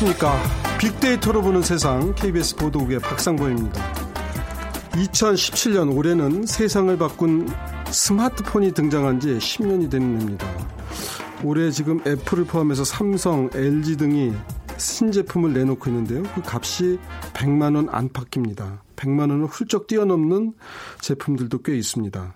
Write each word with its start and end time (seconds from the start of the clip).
안녕하십니까. 0.00 0.40
빅데이터로 0.78 1.42
보는 1.42 1.62
세상 1.62 2.14
KBS 2.14 2.56
보도국의 2.56 3.00
박상보입니다. 3.00 3.92
2017년 4.92 5.94
올해는 5.94 6.46
세상을 6.46 6.96
바꾼 6.96 7.48
스마트폰이 7.90 8.72
등장한 8.72 9.20
지 9.20 9.28
10년이 9.28 9.90
되는 9.90 10.18
해입니다. 10.18 10.46
올해 11.44 11.70
지금 11.70 12.00
애플을 12.06 12.44
포함해서 12.44 12.84
삼성, 12.84 13.50
LG 13.52 13.98
등이 13.98 14.32
신제품을 14.78 15.52
내놓고 15.52 15.90
있는데요. 15.90 16.22
그 16.34 16.42
값이 16.44 16.98
100만 17.34 17.76
원 17.76 17.88
안팎입니다. 17.90 18.82
100만 18.96 19.30
원을 19.30 19.46
훌쩍 19.46 19.86
뛰어넘는 19.86 20.54
제품들도 21.00 21.62
꽤 21.62 21.76
있습니다. 21.76 22.34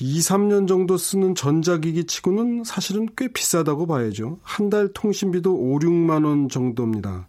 2, 0.00 0.18
3년 0.20 0.66
정도 0.66 0.96
쓰는 0.96 1.34
전자기기 1.34 2.04
치고는 2.04 2.64
사실은 2.64 3.08
꽤 3.16 3.28
비싸다고 3.28 3.86
봐야죠. 3.86 4.38
한 4.42 4.70
달 4.70 4.88
통신비도 4.92 5.52
5, 5.52 5.78
6만 5.80 6.24
원 6.24 6.48
정도입니다. 6.48 7.26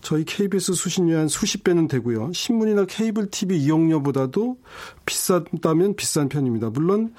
저희 0.00 0.24
KBS 0.24 0.74
수신료 0.74 1.16
한 1.16 1.28
수십 1.28 1.64
배는 1.64 1.88
되고요. 1.88 2.32
신문이나 2.32 2.84
케이블 2.86 3.30
TV 3.30 3.58
이용료보다도 3.62 4.56
비싸다면 5.06 5.96
비싼 5.96 6.28
편입니다. 6.28 6.70
물론 6.70 7.14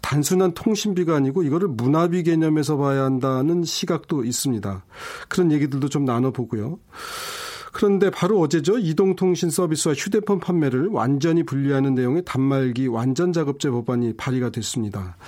단순한 0.00 0.52
통신비가 0.54 1.16
아니고 1.16 1.42
이거를 1.42 1.68
문화비 1.68 2.22
개념에서 2.24 2.76
봐야 2.76 3.04
한다는 3.04 3.64
시각도 3.64 4.24
있습니다. 4.24 4.84
그런 5.28 5.52
얘기들도 5.52 5.88
좀 5.88 6.04
나눠보고요. 6.04 6.78
그런데 7.76 8.08
바로 8.08 8.40
어제죠. 8.40 8.78
이동통신 8.78 9.50
서비스와 9.50 9.94
휴대폰 9.94 10.40
판매를 10.40 10.88
완전히 10.88 11.42
분리하는 11.42 11.94
내용의 11.94 12.22
단말기 12.24 12.86
완전 12.86 13.34
작업제 13.34 13.68
법안이 13.68 14.14
발의가 14.16 14.48
됐습니다. 14.48 15.18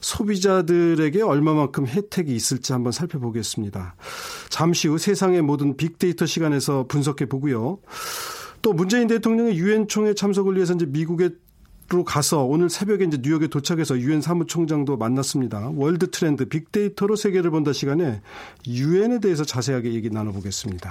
소비자들에게 0.00 1.22
얼마만큼 1.22 1.86
혜택이 1.86 2.36
있을지 2.36 2.74
한번 2.74 2.92
살펴보겠습니다. 2.92 3.96
잠시 4.50 4.86
후 4.86 4.98
세상의 4.98 5.40
모든 5.40 5.78
빅데이터 5.78 6.26
시간에서 6.26 6.84
분석해 6.88 7.24
보고요. 7.24 7.78
또 8.60 8.74
문재인 8.74 9.08
대통령의 9.08 9.56
유엔 9.56 9.88
총회 9.88 10.12
참석을 10.12 10.56
위해서 10.56 10.74
이제 10.74 10.84
미국에 10.84 11.30
로 11.90 12.04
가서 12.04 12.44
오늘 12.44 12.68
새벽에 12.68 13.06
이제 13.06 13.16
뉴욕에 13.22 13.46
도착해서 13.46 13.98
유엔 13.98 14.20
사무총장도 14.20 14.98
만났습니다. 14.98 15.70
월드 15.74 16.10
트렌드 16.10 16.44
빅데이터로 16.44 17.16
세계를 17.16 17.50
본다 17.50 17.72
시간에 17.72 18.20
유엔에 18.66 19.20
대해서 19.20 19.42
자세하게 19.42 19.94
얘기 19.94 20.10
나눠보겠습니다. 20.10 20.90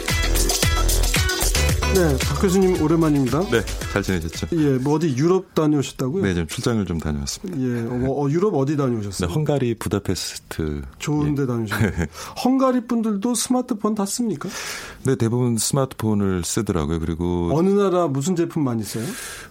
네, 1.93 2.17
박 2.25 2.41
교수님 2.41 2.81
오랜만입니다. 2.81 3.41
네, 3.49 3.61
잘 3.91 4.01
지내셨죠? 4.01 4.47
예, 4.53 4.77
뭐 4.77 4.93
어디 4.95 5.13
유럽 5.17 5.53
다녀오셨다고요? 5.53 6.23
네, 6.23 6.33
좀 6.33 6.47
출장을 6.47 6.85
좀 6.85 6.99
다녀왔습니다. 6.99 7.59
예, 7.61 7.81
어, 8.07 8.13
어, 8.13 8.29
유럽 8.29 8.55
어디 8.55 8.77
다녀오셨어요? 8.77 9.27
네, 9.27 9.33
헝가리 9.33 9.75
부다페스트. 9.75 10.83
좋은데 10.99 11.43
예. 11.43 11.47
다녀오셨어요. 11.47 11.91
헝가리 12.45 12.87
분들도 12.87 13.35
스마트폰 13.35 13.93
다 13.93 14.05
씁니까? 14.05 14.47
네, 15.03 15.15
대부분 15.15 15.57
스마트폰을 15.57 16.43
쓰더라고요. 16.45 16.99
그리고 16.99 17.49
어느 17.53 17.69
나라 17.69 18.07
무슨 18.07 18.37
제품 18.37 18.63
많이 18.63 18.83
써요? 18.83 19.03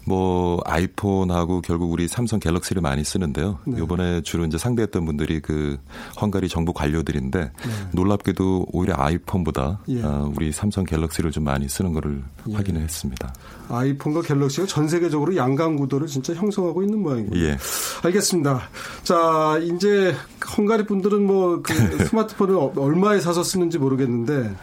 뭐 0.07 0.61
아이폰하고 0.65 1.61
결국 1.61 1.93
우리 1.93 2.09
삼성 2.09 2.41
갤럭시를 2.41 2.81
많이 2.81 3.05
쓰는데요. 3.05 3.59
네. 3.67 3.83
이번에 3.83 4.23
주로 4.23 4.47
이제 4.47 4.57
상대했던 4.57 5.05
분들이 5.05 5.41
그 5.41 5.77
헝가리 6.21 6.49
정부 6.49 6.73
관료들인데 6.73 7.41
네. 7.41 7.53
놀랍게도 7.93 8.69
오히려 8.73 8.95
아이폰보다 8.97 9.81
예. 9.89 10.03
어, 10.03 10.33
우리 10.35 10.53
삼성 10.53 10.85
갤럭시를 10.85 11.31
좀 11.33 11.45
많이 11.45 11.69
쓰는 11.69 11.93
거를 11.93 12.23
예. 12.49 12.55
확인을 12.55 12.81
했습니다. 12.83 13.33
아이폰과 13.69 14.23
갤럭시가 14.23 14.67
전 14.67 14.89
세계적으로 14.89 15.37
양강 15.37 15.77
구도를 15.77 16.07
진짜 16.07 16.35
형성하고 16.35 16.83
있는 16.83 17.01
모양이군요. 17.01 17.41
예. 17.41 17.59
알겠습니다. 18.03 18.63
자, 19.05 19.59
이제 19.63 20.15
헝가리 20.57 20.87
분들은 20.87 21.25
뭐 21.27 21.63
그 21.63 21.73
스마트폰을 22.09 22.71
얼마에 22.77 23.21
사서 23.21 23.43
쓰는지 23.43 23.79
모르겠는데 23.79 24.55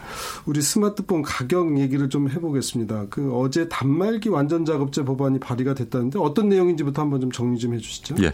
우리 0.46 0.62
스마트폰 0.62 1.22
가격 1.22 1.78
얘기를 1.78 2.08
좀 2.08 2.28
해보겠습니다. 2.30 3.06
그 3.10 3.34
어제 3.34 3.68
단말기 3.68 4.28
완전 4.28 4.64
작업제 4.64 5.04
법안이 5.04 5.40
발의가 5.40 5.74
됐다는데 5.74 6.18
어떤 6.18 6.48
내용인지부터 6.48 7.02
한번 7.02 7.20
좀 7.20 7.30
정리 7.30 7.58
좀 7.58 7.74
해주시죠. 7.74 8.16
예. 8.22 8.32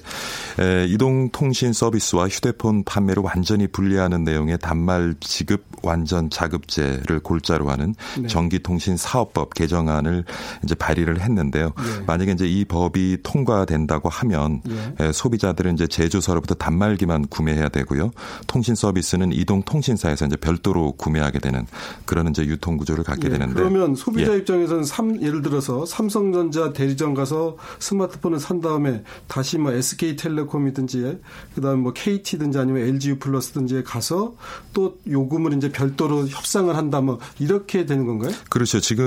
에, 0.63 0.87
이동통신 0.87 1.73
서비스와 1.73 2.29
휴대폰 2.29 2.85
판매를 2.85 3.23
완전히 3.23 3.67
분리하는 3.67 4.25
내용의 4.25 4.59
단말 4.61 5.15
지급 5.21 5.65
완전 5.83 6.31
자급제를 6.31 7.21
골자로 7.21 7.71
하는 7.71 7.95
네. 8.21 8.29
전기통신 8.29 8.97
사업 8.97 9.24
법 9.33 9.55
개정안을 9.55 10.25
이제 10.65 10.75
발의를 10.75 11.21
했는데요. 11.21 11.67
예. 11.67 12.05
만약에 12.07 12.33
이제 12.33 12.47
이 12.47 12.65
법이 12.65 13.19
통과된다고 13.23 14.09
하면 14.09 14.63
예. 15.01 15.13
소비자들은 15.13 15.75
이제 15.75 15.87
제조사로부터 15.87 16.55
단말기만 16.55 17.29
구매해야 17.29 17.69
되고요. 17.69 18.11
통신 18.47 18.75
서비스는 18.75 19.33
이동 19.33 19.63
통신사에서 19.63 20.27
이제 20.27 20.37
별도로 20.37 20.93
구매하게 20.93 21.39
되는 21.39 21.67
그런 22.05 22.29
이제 22.29 22.45
유통 22.45 22.77
구조를 22.77 23.05
갖게 23.05 23.27
예. 23.27 23.33
되는데 23.33 23.55
그러면 23.55 23.95
소비자 23.95 24.33
예. 24.33 24.39
입장에서는 24.39 24.85
삼, 24.85 25.21
예를 25.23 25.43
들어서 25.43 25.87
삼성전자 25.87 26.73
대리점 26.73 27.15
가서 27.15 27.57
스마트폰을 27.79 28.39
산 28.39 28.61
다음에 28.61 29.03
다시 29.27 29.59
뭐 29.59 29.73
SK텔레콤이든지 29.73 31.19
그다음에 31.55 31.77
뭐 31.81 31.93
KT든지 31.93 32.59
아니면 32.59 32.83
LGU 32.83 33.19
플러스든지에 33.19 33.83
가서 33.83 34.35
또 34.73 34.99
요금을 35.09 35.55
이제 35.55 35.71
별도로 35.71 36.27
협상을 36.27 36.75
한다 36.75 37.01
뭐 37.01 37.19
이렇게 37.39 37.87
되는 37.87 38.07
건가요? 38.07 38.33
그렇죠. 38.49 38.81
지금 38.81 39.05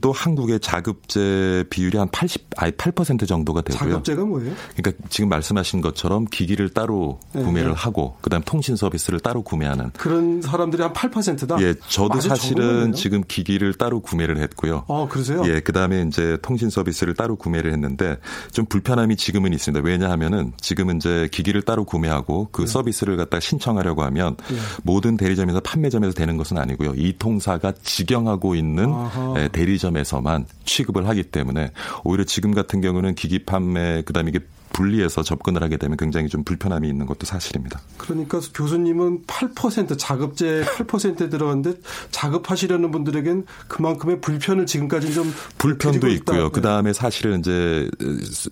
도 0.00 0.12
한국의 0.12 0.60
자급제 0.60 1.64
비율이 1.70 1.98
한 1.98 2.08
80, 2.10 2.50
아니 2.56 2.72
8% 2.72 3.26
정도가 3.26 3.62
되고요. 3.62 3.90
자급제가 3.90 4.24
뭐예요? 4.24 4.52
그러니까 4.76 5.04
지금 5.08 5.28
말씀하신 5.28 5.80
것처럼 5.80 6.24
기기를 6.26 6.70
따로 6.70 7.18
네. 7.32 7.42
구매를 7.42 7.70
네. 7.70 7.74
하고 7.76 8.16
그다음 8.20 8.42
통신 8.44 8.76
서비스를 8.76 9.20
따로 9.20 9.42
구매하는 9.42 9.90
그런 9.96 10.42
사람들이 10.42 10.82
한 10.82 10.92
8%다. 10.92 11.60
예, 11.60 11.74
저도 11.88 12.20
사실은 12.20 12.92
지금 12.92 13.22
기기를 13.26 13.74
따로 13.74 14.00
구매를 14.00 14.38
했고요. 14.38 14.84
아, 14.88 15.06
그러세요? 15.08 15.42
예, 15.46 15.60
그다음에 15.60 16.04
이제 16.08 16.38
통신 16.42 16.70
서비스를 16.70 17.14
따로 17.14 17.36
구매를 17.36 17.72
했는데 17.72 18.18
좀 18.52 18.66
불편함이 18.66 19.16
지금은 19.16 19.52
있습니다. 19.52 19.84
왜냐하면은 19.86 20.52
지금은 20.60 20.96
이제 20.96 21.28
기기를 21.32 21.62
따로 21.62 21.84
구매하고 21.84 22.48
그 22.52 22.62
네. 22.62 22.66
서비스를 22.66 23.16
갖다 23.16 23.40
신청하려고 23.40 24.02
하면 24.04 24.36
네. 24.48 24.56
모든 24.82 25.16
대리점에서 25.16 25.60
판매점에서 25.60 26.14
되는 26.14 26.36
것은 26.36 26.58
아니고요. 26.58 26.94
이 26.96 27.14
통사가 27.18 27.72
직영하고 27.82 28.54
있는 28.54 28.92
아하. 28.92 29.34
예, 29.42 29.48
대리점에서만 29.48 30.46
취급을 30.64 31.08
하기 31.08 31.24
때문에 31.24 31.72
오히려 32.04 32.24
지금 32.24 32.54
같은 32.54 32.80
경우는 32.80 33.14
기기 33.14 33.40
판매 33.40 34.02
그다음에 34.02 34.30
이게 34.30 34.40
분리해서 34.72 35.22
접근을 35.22 35.62
하게 35.62 35.76
되면 35.76 35.96
굉장히 35.96 36.28
좀 36.28 36.44
불편함이 36.44 36.88
있는 36.88 37.06
것도 37.06 37.26
사실입니다. 37.26 37.80
그러니까 37.98 38.40
교수님은 38.54 39.24
8% 39.26 39.98
자급제 39.98 40.64
8%에 40.64 41.28
들어갔는데 41.28 41.78
자급하시려는 42.10 42.90
분들에겐 42.90 43.46
그만큼의 43.68 44.20
불편을 44.20 44.66
지금까지 44.66 45.14
좀 45.14 45.32
불편도 45.58 46.08
있고요. 46.08 46.44
네. 46.44 46.50
그 46.52 46.60
다음에 46.60 46.92
사실은 46.92 47.40
이제 47.40 47.88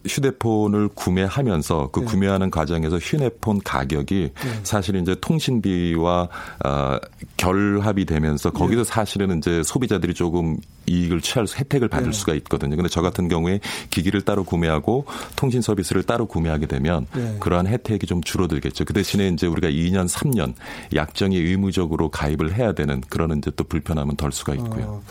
휴대폰을 0.06 0.88
구매하면서 0.88 1.90
그 1.92 2.00
네. 2.00 2.06
구매하는 2.06 2.50
과정에서 2.50 2.98
휴대폰 2.98 3.60
가격이 3.60 4.30
네. 4.34 4.60
사실은 4.62 5.02
이제 5.02 5.16
통신비와 5.20 6.28
어, 6.64 6.98
결합이 7.36 8.04
되면서 8.04 8.50
거기서 8.50 8.84
네. 8.84 8.88
사실은 8.88 9.38
이제 9.38 9.62
소비자들이 9.62 10.14
조금 10.14 10.56
이익을 10.90 11.20
취할 11.20 11.46
수 11.46 11.56
혜택을 11.58 11.88
받을 11.88 12.10
네. 12.10 12.12
수가 12.12 12.34
있거든요. 12.34 12.76
근데 12.76 12.88
저 12.88 13.00
같은 13.00 13.28
경우에 13.28 13.60
기기를 13.90 14.22
따로 14.22 14.44
구매하고 14.44 15.06
통신 15.36 15.62
서비스를 15.62 16.02
따로 16.02 16.26
구매하게 16.26 16.66
되면 16.66 17.06
네. 17.14 17.36
그러한 17.40 17.66
혜택이 17.66 18.06
좀 18.06 18.22
줄어들겠죠. 18.22 18.84
그 18.84 18.92
대신에 18.92 19.28
이제 19.28 19.46
우리가 19.46 19.68
2년, 19.68 20.08
3년 20.08 20.54
약정이 20.94 21.36
의무적으로 21.36 22.10
가입을 22.10 22.54
해야 22.54 22.72
되는 22.72 23.00
그런 23.08 23.38
이제 23.38 23.50
또 23.54 23.64
불편함은 23.64 24.16
덜 24.16 24.32
수가 24.32 24.54
있고요. 24.54 24.84
어, 24.84 25.02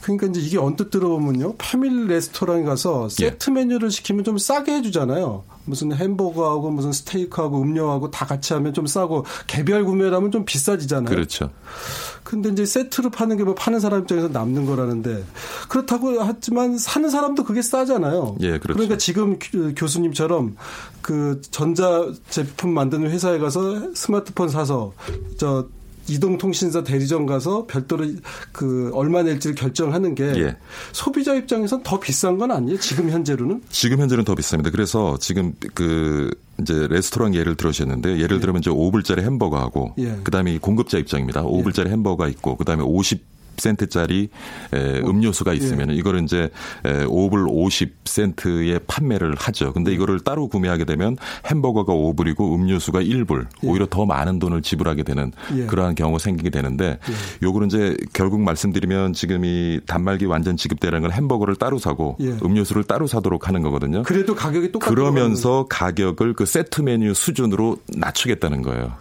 그러니까 0.00 0.26
이제 0.28 0.40
이게 0.40 0.58
언뜻 0.58 0.90
들어보면요. 0.90 1.54
패밀리 1.58 2.06
레스토랑에 2.08 2.62
가서 2.64 3.08
예. 3.20 3.30
세트 3.30 3.50
예. 3.50 3.54
메뉴를 3.54 3.90
시키면 3.90 4.24
좀 4.24 4.38
싸게 4.38 4.72
해주잖아요. 4.76 5.44
무슨 5.66 5.92
햄버거하고 5.92 6.70
무슨 6.70 6.92
스테이크하고 6.92 7.60
음료하고 7.60 8.10
다 8.10 8.26
같이 8.26 8.54
하면 8.54 8.72
좀 8.72 8.86
싸고 8.86 9.24
개별 9.46 9.84
구매라면 9.84 10.32
좀 10.32 10.44
비싸지잖아요. 10.44 11.14
그렇죠. 11.14 11.50
근데 12.24 12.48
이제 12.48 12.64
세트로 12.64 13.10
파는 13.10 13.36
게 13.36 13.44
뭐 13.44 13.54
파는 13.54 13.80
사람 13.80 14.02
입장에서 14.02 14.28
남는 14.28 14.66
거라는데 14.66 15.24
그렇다고 15.68 16.20
하지만 16.20 16.78
사는 16.78 17.08
사람도 17.08 17.44
그게 17.44 17.62
싸잖아요. 17.62 18.36
예, 18.40 18.58
그렇죠. 18.58 18.74
그러니까 18.74 18.96
지금 18.98 19.38
교수님처럼 19.76 20.56
그 21.02 21.40
전자 21.50 22.06
제품 22.28 22.72
만드는 22.72 23.10
회사에 23.10 23.38
가서 23.38 23.94
스마트폰 23.94 24.48
사서 24.48 24.92
저 25.36 25.68
이동통신사 26.10 26.82
대리점 26.84 27.26
가서 27.26 27.66
별도로 27.66 28.06
그 28.52 28.90
얼마 28.94 29.22
낼지를 29.22 29.54
결정하는 29.54 30.14
게 30.14 30.24
예. 30.36 30.56
소비자 30.92 31.34
입장에선 31.34 31.82
더 31.82 32.00
비싼 32.00 32.38
건 32.38 32.50
아니에요? 32.50 32.78
지금 32.78 33.10
현재로는? 33.10 33.62
지금 33.70 34.00
현재는 34.00 34.24
더 34.24 34.34
비쌉니다. 34.34 34.72
그래서 34.72 35.16
지금 35.18 35.54
그 35.74 36.30
이제 36.60 36.86
레스토랑 36.88 37.34
예를 37.34 37.54
들으셨는데 37.54 38.18
예를 38.20 38.36
예. 38.36 38.40
들면 38.40 38.60
이제 38.60 38.70
5불짜리 38.70 39.20
햄버거하고 39.20 39.94
예. 39.98 40.18
그다음에 40.24 40.58
공급자 40.58 40.98
입장입니다. 40.98 41.42
5불짜리 41.42 41.86
예. 41.86 41.92
햄버거가 41.92 42.28
있고 42.28 42.56
그다음에 42.56 42.82
50 42.82 43.30
센트짜리 43.60 44.28
음료수가 44.72 45.52
있으면 45.52 45.90
예. 45.90 45.94
이거를 45.94 46.22
이제 46.24 46.50
5불 46.84 47.46
50센트에 47.48 48.80
판매를 48.86 49.34
하죠. 49.36 49.72
근데 49.72 49.90
예. 49.90 49.94
이거를 49.94 50.20
따로 50.20 50.48
구매하게 50.48 50.84
되면 50.84 51.16
햄버거가 51.46 51.92
5불이고 51.92 52.54
음료수가 52.54 53.00
1불 53.02 53.46
예. 53.64 53.68
오히려 53.68 53.86
더 53.88 54.06
많은 54.06 54.38
돈을 54.38 54.62
지불하게 54.62 55.02
되는 55.02 55.32
예. 55.56 55.66
그러한 55.66 55.94
경우가 55.94 56.18
생기게 56.18 56.50
되는데 56.50 56.98
예. 57.08 57.46
요거는 57.46 57.68
이제 57.68 57.96
결국 58.12 58.40
말씀드리면 58.40 59.12
지금 59.12 59.44
이 59.44 59.80
단말기 59.86 60.24
완전 60.24 60.56
지급대라는 60.56 61.02
건 61.02 61.12
햄버거를 61.12 61.56
따로 61.56 61.78
사고 61.78 62.16
예. 62.20 62.36
음료수를 62.42 62.84
따로 62.84 63.06
사도록 63.06 63.48
하는 63.48 63.62
거거든요. 63.62 64.02
그래도 64.02 64.34
가격이 64.34 64.72
똑같 64.72 64.90
그러면서 64.90 65.66
가격을 65.68 66.32
그 66.32 66.46
세트 66.46 66.80
메뉴 66.80 67.14
수준으로 67.14 67.76
낮추겠다는 67.96 68.62
거예요. 68.62 68.92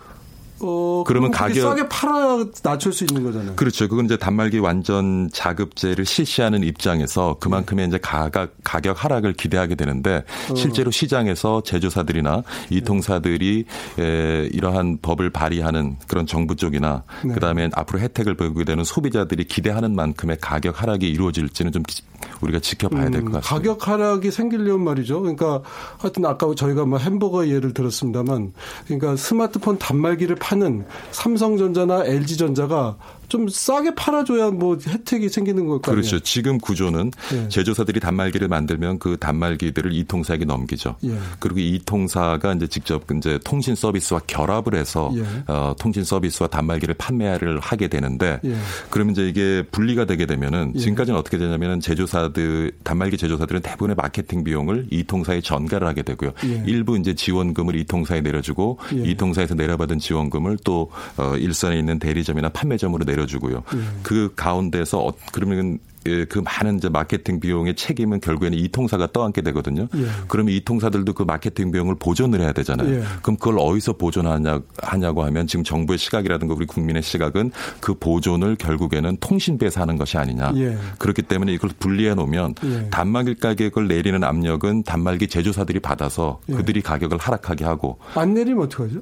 어, 0.62 1.04
그러면 1.06 1.32
가격 1.32 1.62
싸게 1.62 1.90
팔아야 1.90 2.46
낮출 2.64 2.94
수 2.94 3.06
있는 3.06 3.24
거잖아요. 3.24 3.56
그렇죠. 3.56 3.88
그건 3.88 4.06
이제 4.06 4.18
단말기 4.18 4.60
완전 4.60 5.30
자급제를 5.32 6.06
실시하는 6.06 6.64
입장에서 6.64 7.38
그만큼의 7.40 7.88
네. 7.88 7.90
이제 7.90 7.98
가격 8.02 8.54
가격 8.64 9.04
하락을 9.04 9.34
기대하게 9.34 9.76
되는데 9.76 10.24
어. 10.50 10.56
실제로 10.56 10.92
시장에서 10.92 11.62
제조사들이나 11.62 12.44
이통사들이 12.70 13.66
에, 14.00 14.50
이러한 14.52 15.00
법을 15.02 15.30
발의하는 15.30 15.98
그런 16.08 16.26
정부 16.26 16.56
쪽이나 16.56 17.04
네. 17.24 17.34
그다음에 17.34 17.70
앞으로 17.74 18.00
혜택을 18.00 18.36
보게 18.36 18.64
되는 18.64 18.84
소비자들이 18.84 19.46
기대하는 19.46 19.96
만큼의 19.96 20.38
가격 20.42 20.82
하락이 20.82 21.08
이루어질지는 21.08 21.72
좀 21.72 21.84
우리가 22.42 22.60
지켜봐야 22.60 23.10
될것 23.10 23.30
음, 23.30 23.32
같습니다. 23.34 23.56
가격 23.56 23.88
하락이 23.88 24.32
생기려면 24.32 24.84
말이죠. 24.84 25.22
그러니까 25.22 25.62
하여튼 25.98 26.26
아까 26.26 26.54
저희가 26.56 26.86
뭐 26.86 26.98
햄버거 27.00 27.48
예를 27.48 27.74
들었습니다만 27.74 28.54
그러니까 28.86 29.16
스마트폰 29.16 29.78
단말기를 29.78 30.36
파는 30.50 30.84
삼성전자나 31.12 32.06
LG전자가 32.06 32.98
좀 33.30 33.48
싸게 33.48 33.96
팔아줘야 33.96 34.52
뭐 34.52 34.78
혜택이 34.86 35.30
생기는 35.30 35.68
걸까요? 35.68 35.96
그렇죠. 35.96 36.20
지금 36.20 36.58
구조는 36.58 37.12
예. 37.34 37.48
제조사들이 37.48 38.00
단말기를 38.00 38.48
만들면 38.48 39.00
그 39.00 39.18
단말기들을 39.18 39.94
이통사에게 39.94 40.46
넘기죠. 40.46 40.96
예. 41.06 41.18
그리고 41.40 41.60
이통사가 41.60 42.54
이제 42.54 42.68
직접 42.68 43.04
이제 43.16 43.40
통신 43.44 43.76
서비스와 43.76 44.22
결합을 44.28 44.76
해서 44.76 45.12
예. 45.16 45.24
어, 45.48 45.76
통신 45.80 46.04
서비스와 46.04 46.50
단말기를 46.50 46.96
판매를 46.96 47.60
하게 47.60 47.88
되는데 47.88 48.40
예. 48.44 48.56
그러면 48.90 49.14
이제 49.14 49.28
이게 49.28 49.64
분리가 49.72 50.06
되게 50.06 50.26
되면은 50.26 50.74
예. 50.76 50.80
지금까지는 50.80 51.18
어떻게 51.20 51.38
되냐면은 51.38 51.80
제조사들 51.80 52.72
단말기 52.84 53.18
제조사들은 53.18 53.62
대부분의 53.62 53.96
마케팅 53.96 54.44
비용을 54.44 54.88
이통사에 54.90 55.42
전가를 55.42 55.88
하게 55.88 56.02
되고요. 56.02 56.32
예. 56.46 56.64
일부 56.66 56.98
이제 56.98 57.14
지원금을 57.14 57.76
이통사에 57.76 58.22
내려주고 58.22 58.80
이통사에서 58.92 59.54
내려받은 59.54 60.00
지원금을 60.00 60.58
또 60.64 60.90
어, 61.18 61.36
일선에 61.38 61.78
있는 61.78 62.00
대리점이나 62.00 62.50
판매점으로 62.50 63.06
내려 63.06 63.19
내려주고요. 63.20 63.64
음. 63.74 64.00
그 64.04 64.34
가운데서 64.36 65.00
어, 65.00 65.14
그러면 65.32 65.80
예, 66.08 66.24
그 66.26 66.40
많은 66.40 66.78
이제 66.78 66.88
마케팅 66.88 67.40
비용의 67.40 67.76
책임은 67.76 68.22
결국에는 68.22 68.58
이 68.58 68.70
통사가 68.70 69.12
떠안게 69.12 69.42
되거든요. 69.42 69.88
예. 69.96 70.06
그러면 70.30 70.54
이 70.54 70.62
통사들도 70.62 71.12
그 71.14 71.24
마케팅 71.24 71.72
비용을 71.72 71.96
보존을 71.96 72.40
해야 72.40 72.54
되잖아요. 72.54 72.90
예. 72.90 73.04
그럼 73.22 73.36
그걸 73.38 73.60
어디서 73.60 73.94
보존하냐 73.94 74.62
하냐고 74.82 75.24
하면 75.26 75.46
지금 75.46 75.64
정부의 75.64 76.00
시각이라든가 76.00 76.54
우리 76.54 76.66
국민의 76.66 77.04
시각은 77.04 77.52
그 77.82 77.96
보존을 77.96 78.56
결국에는 78.56 79.18
통신비에서 79.20 79.82
하는 79.82 79.98
것이 79.98 80.18
아니냐. 80.18 80.54
예. 80.56 80.78
그렇기 81.00 81.24
때문에 81.24 81.52
이걸 81.52 81.70
분리해 81.78 82.16
놓으면 82.16 82.56
예. 82.64 82.90
단말기 82.90 83.36
가격을 83.36 83.90
내리는 83.90 84.24
압력은 84.24 84.84
단말기 84.84 85.28
제조사들이 85.28 85.82
받아서 85.82 86.40
예. 86.48 86.54
그들이 86.54 86.82
가격을 86.82 87.18
하락하게 87.18 87.66
하고 87.66 88.00
안 88.16 88.34
내리면 88.34 88.64
어떡하죠? 88.64 89.02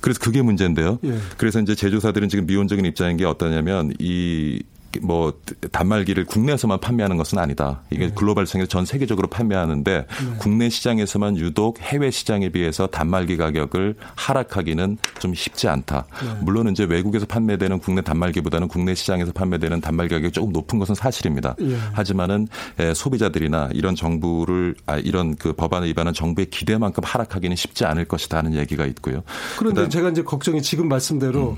그래서 0.00 0.20
그게 0.20 0.42
문제인데요. 0.42 0.98
예. 1.04 1.18
그래서 1.36 1.60
이제 1.60 1.74
제조사들은 1.74 2.28
지금 2.28 2.46
미온적인 2.46 2.84
입장인 2.84 3.16
게 3.16 3.24
어떠냐면 3.24 3.92
이 3.98 4.62
뭐 5.02 5.32
단말기를 5.72 6.24
국내에서만 6.24 6.80
판매하는 6.80 7.16
것은 7.16 7.38
아니다. 7.38 7.82
이게 7.90 8.06
네. 8.06 8.12
글로벌 8.14 8.46
시장에서 8.46 8.68
전 8.68 8.84
세계적으로 8.84 9.28
판매하는데 9.28 10.06
네. 10.06 10.36
국내 10.38 10.68
시장에서만 10.68 11.36
유독 11.36 11.80
해외 11.80 12.10
시장에 12.10 12.48
비해서 12.48 12.86
단말기 12.86 13.36
가격을 13.36 13.96
하락하기는 14.14 14.98
좀 15.18 15.34
쉽지 15.34 15.68
않다. 15.68 16.06
네. 16.22 16.28
물론 16.42 16.68
이제 16.68 16.84
외국에서 16.84 17.26
판매되는 17.26 17.78
국내 17.78 18.00
단말기보다는 18.02 18.68
국내 18.68 18.94
시장에서 18.94 19.32
판매되는 19.32 19.80
단말기 19.80 20.14
가격이 20.14 20.32
조금 20.32 20.52
높은 20.52 20.78
것은 20.78 20.94
사실입니다. 20.94 21.54
예. 21.60 21.76
하지만은 21.92 22.48
소비자들이나 22.94 23.70
이런 23.72 23.94
정부를 23.94 24.74
아 24.86 24.96
이런 24.98 25.36
그 25.36 25.52
법안을 25.52 25.88
위반한 25.88 26.14
정부의 26.14 26.46
기대만큼 26.50 27.02
하락하기는 27.04 27.56
쉽지 27.56 27.84
않을 27.84 28.04
것이다 28.06 28.38
하는 28.38 28.54
얘기가 28.54 28.86
있고요. 28.86 29.22
그런데 29.58 29.88
제가 29.88 30.10
이제 30.10 30.22
걱정이 30.22 30.62
지금 30.62 30.88
말씀대로 30.88 31.50
음. 31.50 31.56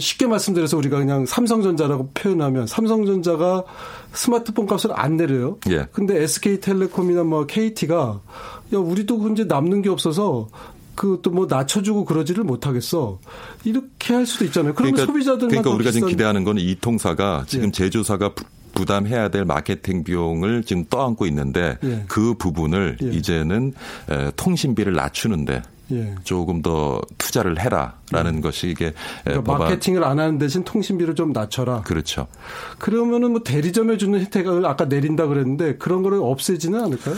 쉽게 0.00 0.26
말씀드려서 0.26 0.76
우리가 0.76 0.98
그냥 0.98 1.24
삼성전자라고 1.26 2.10
표현하면 2.14 2.66
삼성전자가 2.66 3.64
스마트폰 4.12 4.66
값을 4.66 4.90
안 4.92 5.16
내려요. 5.16 5.58
예. 5.70 5.86
근데 5.92 6.22
SK텔레콤이나 6.22 7.24
뭐 7.24 7.46
KT가 7.46 8.20
야 8.74 8.78
우리도 8.78 9.28
이제 9.32 9.44
남는 9.44 9.82
게 9.82 9.88
없어서 9.88 10.48
그또 10.94 11.30
뭐 11.30 11.46
낮춰주고 11.48 12.04
그러지를 12.04 12.42
못하겠어. 12.42 13.20
이렇게 13.64 14.14
할 14.14 14.26
수도 14.26 14.44
있잖아요. 14.46 14.74
그러면 14.74 14.94
그러니까, 14.94 15.12
소비자들만 15.12 15.48
그러니까 15.48 15.70
우리가 15.70 15.90
지금 15.92 16.08
기대하는 16.08 16.42
건이 16.42 16.76
통사가 16.80 17.44
지금 17.46 17.68
예. 17.68 17.70
제조사가 17.70 18.34
부담해야 18.74 19.28
될 19.28 19.44
마케팅 19.44 20.02
비용을 20.04 20.64
지금 20.64 20.84
떠안고 20.84 21.26
있는데 21.26 21.78
예. 21.84 22.04
그 22.08 22.34
부분을 22.34 22.96
예. 23.02 23.08
이제는 23.10 23.74
통신비를 24.36 24.92
낮추는데 24.94 25.62
예. 25.92 26.14
조금 26.24 26.62
더 26.62 27.00
투자를 27.16 27.60
해라 27.60 27.97
라는 28.10 28.36
음. 28.36 28.40
것이 28.40 28.68
이게 28.68 28.92
그러니까 29.24 29.58
마케팅을 29.58 30.04
안 30.04 30.18
하는 30.18 30.38
대신 30.38 30.64
통신비를 30.64 31.14
좀 31.14 31.32
낮춰라. 31.32 31.82
그렇죠. 31.82 32.26
그러면은 32.78 33.32
뭐 33.32 33.42
대리점에 33.42 33.96
주는 33.98 34.20
혜택을 34.20 34.64
아까 34.66 34.86
내린다 34.86 35.26
그랬는데 35.26 35.76
그런 35.76 36.02
거를 36.02 36.18
없애지는 36.22 36.82
않을까요? 36.82 37.14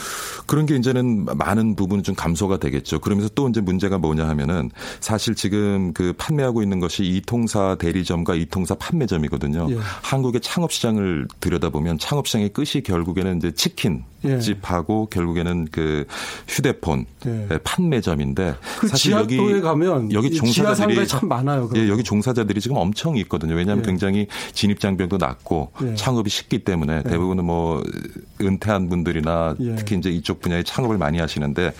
그런 0.47 0.67
게 0.67 0.77
이제는 0.77 1.27
많은 1.37 1.77
부분 1.77 2.03
좀 2.03 2.15
감소가 2.15 2.59
되겠죠. 2.59 3.01
그러면서 3.01 3.31
또 3.35 3.49
이제 3.49 3.61
문제가 3.61 3.99
뭐냐 3.99 4.29
하면은 4.29 4.71
사실 5.00 5.35
지금 5.35 5.93
그 5.93 6.12
판매하고 6.17 6.62
있는 6.62 6.81
것이 6.81 7.05
이통사 7.05 7.76
대리점과 7.79 8.35
이통사 8.35 8.75
판매점이거든요. 8.75 9.69
예. 9.71 9.76
한국의 10.03 10.41
창업 10.41 10.73
시장을 10.73 11.29
들여다보면 11.41 11.99
창업 11.99 12.26
시장의 12.26 12.50
끝이 12.50 12.83
결국에는 12.85 13.37
이제 13.37 13.53
치킨 13.53 14.05
예. 14.25 14.38
집하고 14.38 15.07
결국에는 15.07 15.69
그 15.71 16.05
휴대폰 16.47 17.07
예. 17.26 17.59
판매점인데 17.64 18.55
그 18.79 18.88
사실 18.88 19.12
여기 19.12 19.61
가면 19.61 20.12
여기 20.12 20.33
종사자 20.35 20.80
들이 20.89 21.07
참 21.07 21.29
많아요. 21.29 21.71
예, 21.77 21.89
여기 21.89 22.03
종사자들이 22.03 22.61
지금 22.61 22.77
엄청 22.77 23.17
있거든요. 23.19 23.55
왜냐하면 23.55 23.85
예. 23.85 23.89
굉장히 23.89 24.27
진입 24.53 24.81
장벽도 24.81 25.19
낮고 25.19 25.73
예. 25.85 25.95
창업이 25.95 26.31
쉽기 26.31 26.61
때문에 26.61 27.03
예. 27.05 27.09
대부분은 27.09 27.45
뭐 27.45 27.83
은퇴한 28.41 28.89
분들이나 28.89 29.57
특히 29.77 29.97
이제 29.97 30.11
이쪽 30.11 30.41
분야에 30.41 30.63
창업을 30.63 30.99
많이 30.99 31.19
하시는데 31.19 31.73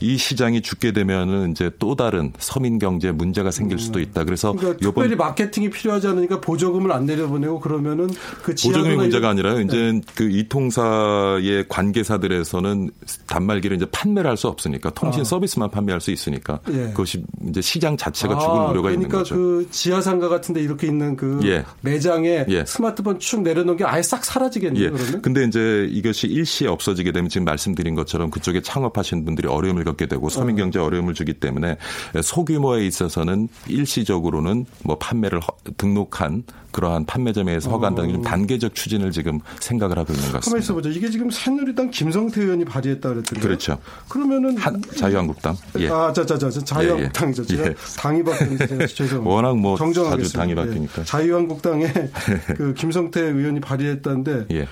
이 0.00 0.16
시장이 0.16 0.62
죽게 0.62 0.92
되면은 0.92 1.50
이제 1.50 1.70
또 1.78 1.96
다른 1.96 2.32
서민 2.38 2.78
경제 2.78 3.10
문제가 3.10 3.50
생길 3.50 3.78
수도 3.78 4.00
있다. 4.00 4.24
그래서 4.24 4.52
그러니까 4.52 4.78
요번 4.82 5.04
특별히 5.04 5.16
마케팅이 5.16 5.70
필요하지 5.70 6.06
않으니까 6.08 6.40
보조금을 6.40 6.92
안 6.92 7.06
내려보내고 7.06 7.60
그러면은 7.60 8.08
그 8.42 8.52
보조금이 8.52 8.94
문제가 8.94 9.30
아니라요. 9.30 9.60
이제 9.60 10.00
그 10.14 10.30
이통사의 10.30 11.66
관계사들에서는 11.68 12.90
단말기를 13.26 13.76
이제 13.76 13.86
판매를 13.86 14.30
할 14.30 14.36
수 14.36 14.48
없으니까 14.48 14.90
통신 14.90 15.22
아. 15.22 15.24
서비스만 15.24 15.70
판매할 15.70 15.98
수 15.98 16.10
있으니까 16.10 16.60
예. 16.68 16.88
그것이 16.88 17.24
이제 17.48 17.60
시장 17.60 17.96
자체가 17.96 18.34
아, 18.34 18.38
죽을 18.38 18.54
우려가 18.54 18.82
그러니까 18.82 18.90
있는 18.92 19.08
거죠. 19.08 19.34
그러니까 19.34 19.64
그 19.64 19.70
지하 19.70 20.00
상가 20.00 20.28
같은데 20.28 20.60
이렇게 20.60 20.86
있는 20.86 21.16
그 21.16 21.40
예. 21.44 21.64
매장에 21.80 22.46
예. 22.48 22.64
스마트폰 22.64 23.18
축 23.18 23.42
내려놓은 23.42 23.76
게 23.76 23.84
아예 23.84 24.02
싹 24.02 24.24
사라지겠네요. 24.24 24.84
예. 24.84 24.90
그러면. 24.90 25.22
근데 25.22 25.44
이제 25.44 25.88
이것이 25.90 26.26
일시에 26.26 26.68
없어지게 26.68 27.12
되면 27.12 27.28
지금 27.28 27.44
말씀드린 27.44 27.94
것처럼 27.94 28.30
그쪽에 28.30 28.62
창업하시는 28.62 29.24
분들이 29.24 29.48
어려움을 29.48 29.84
겪게 29.84 30.06
되고 30.06 30.28
서민 30.28 30.56
경제 30.56 30.78
어려움을 30.78 31.14
주기 31.14 31.34
때문에 31.34 31.76
소규모에 32.22 32.86
있어서는 32.86 33.48
일시적으로는 33.68 34.66
뭐 34.84 34.98
판매를 34.98 35.40
등록한 35.76 36.44
그러한 36.76 37.06
판매점에서 37.06 37.70
허가한다는 37.70 38.12
좀 38.12 38.20
어. 38.20 38.22
단계적 38.24 38.74
추진을 38.74 39.10
지금 39.10 39.40
생각을 39.60 39.98
하고 39.98 40.12
있는 40.12 40.26
것 40.26 40.34
같습니다. 40.34 40.50
가만 40.50 40.62
있어보죠. 40.62 40.90
이게 40.90 41.08
지금 41.08 41.30
새누리당 41.30 41.90
김성태 41.90 42.42
의원이 42.42 42.66
발의했다 42.66 43.08
그랬더니 43.08 43.40
그렇죠. 43.40 43.78
그러면은 44.10 44.58
한, 44.58 44.82
자유한국당. 44.94 45.56
예. 45.78 45.88
아, 45.88 46.12
자자자 46.12 46.50
자유한국당 46.50 47.32
이죠. 47.42 47.54
예, 47.54 47.58
예. 47.58 47.64
제가 47.64 47.74
당이 47.96 48.22
바뀌니까 48.24 48.86
죄송. 48.86 49.26
워낙 49.26 49.56
뭐 49.56 49.76
자주 49.76 50.32
당이 50.32 50.54
바뀌니까. 50.54 51.02
예. 51.02 51.04
자유한국당의 51.04 51.92
그 52.56 52.74
김성태 52.74 53.20
의원이 53.20 53.60
발의했다는데 53.60 54.46
예. 54.52 54.68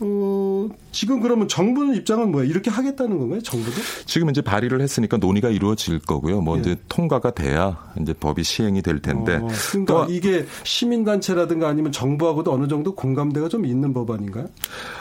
어, 0.00 0.68
지금 0.92 1.20
그러면 1.20 1.48
정부는 1.48 1.96
입장은 1.96 2.30
뭐야? 2.30 2.44
이렇게 2.44 2.70
하겠다는 2.70 3.18
건가요? 3.18 3.40
정부도? 3.40 3.80
지금 4.04 4.30
이제 4.30 4.42
발의를 4.42 4.80
했으니까 4.80 5.16
논의가 5.16 5.48
이루어질 5.48 5.98
거고요. 5.98 6.42
뭐 6.42 6.56
예. 6.56 6.60
이제 6.60 6.76
통과가 6.88 7.32
돼야 7.32 7.92
이제 8.00 8.12
법이 8.12 8.44
시행이 8.44 8.82
될 8.82 9.00
텐데. 9.00 9.36
어, 9.36 9.48
그러니까 9.70 10.06
이게 10.10 10.46
시민단체라든가 10.64 11.68
아니면 11.68 11.90
정부하고도 11.92 12.52
어느 12.52 12.68
정도 12.68 12.94
공감대가 12.94 13.48
좀 13.48 13.64
있는 13.64 13.94
법안인가요? 13.94 14.46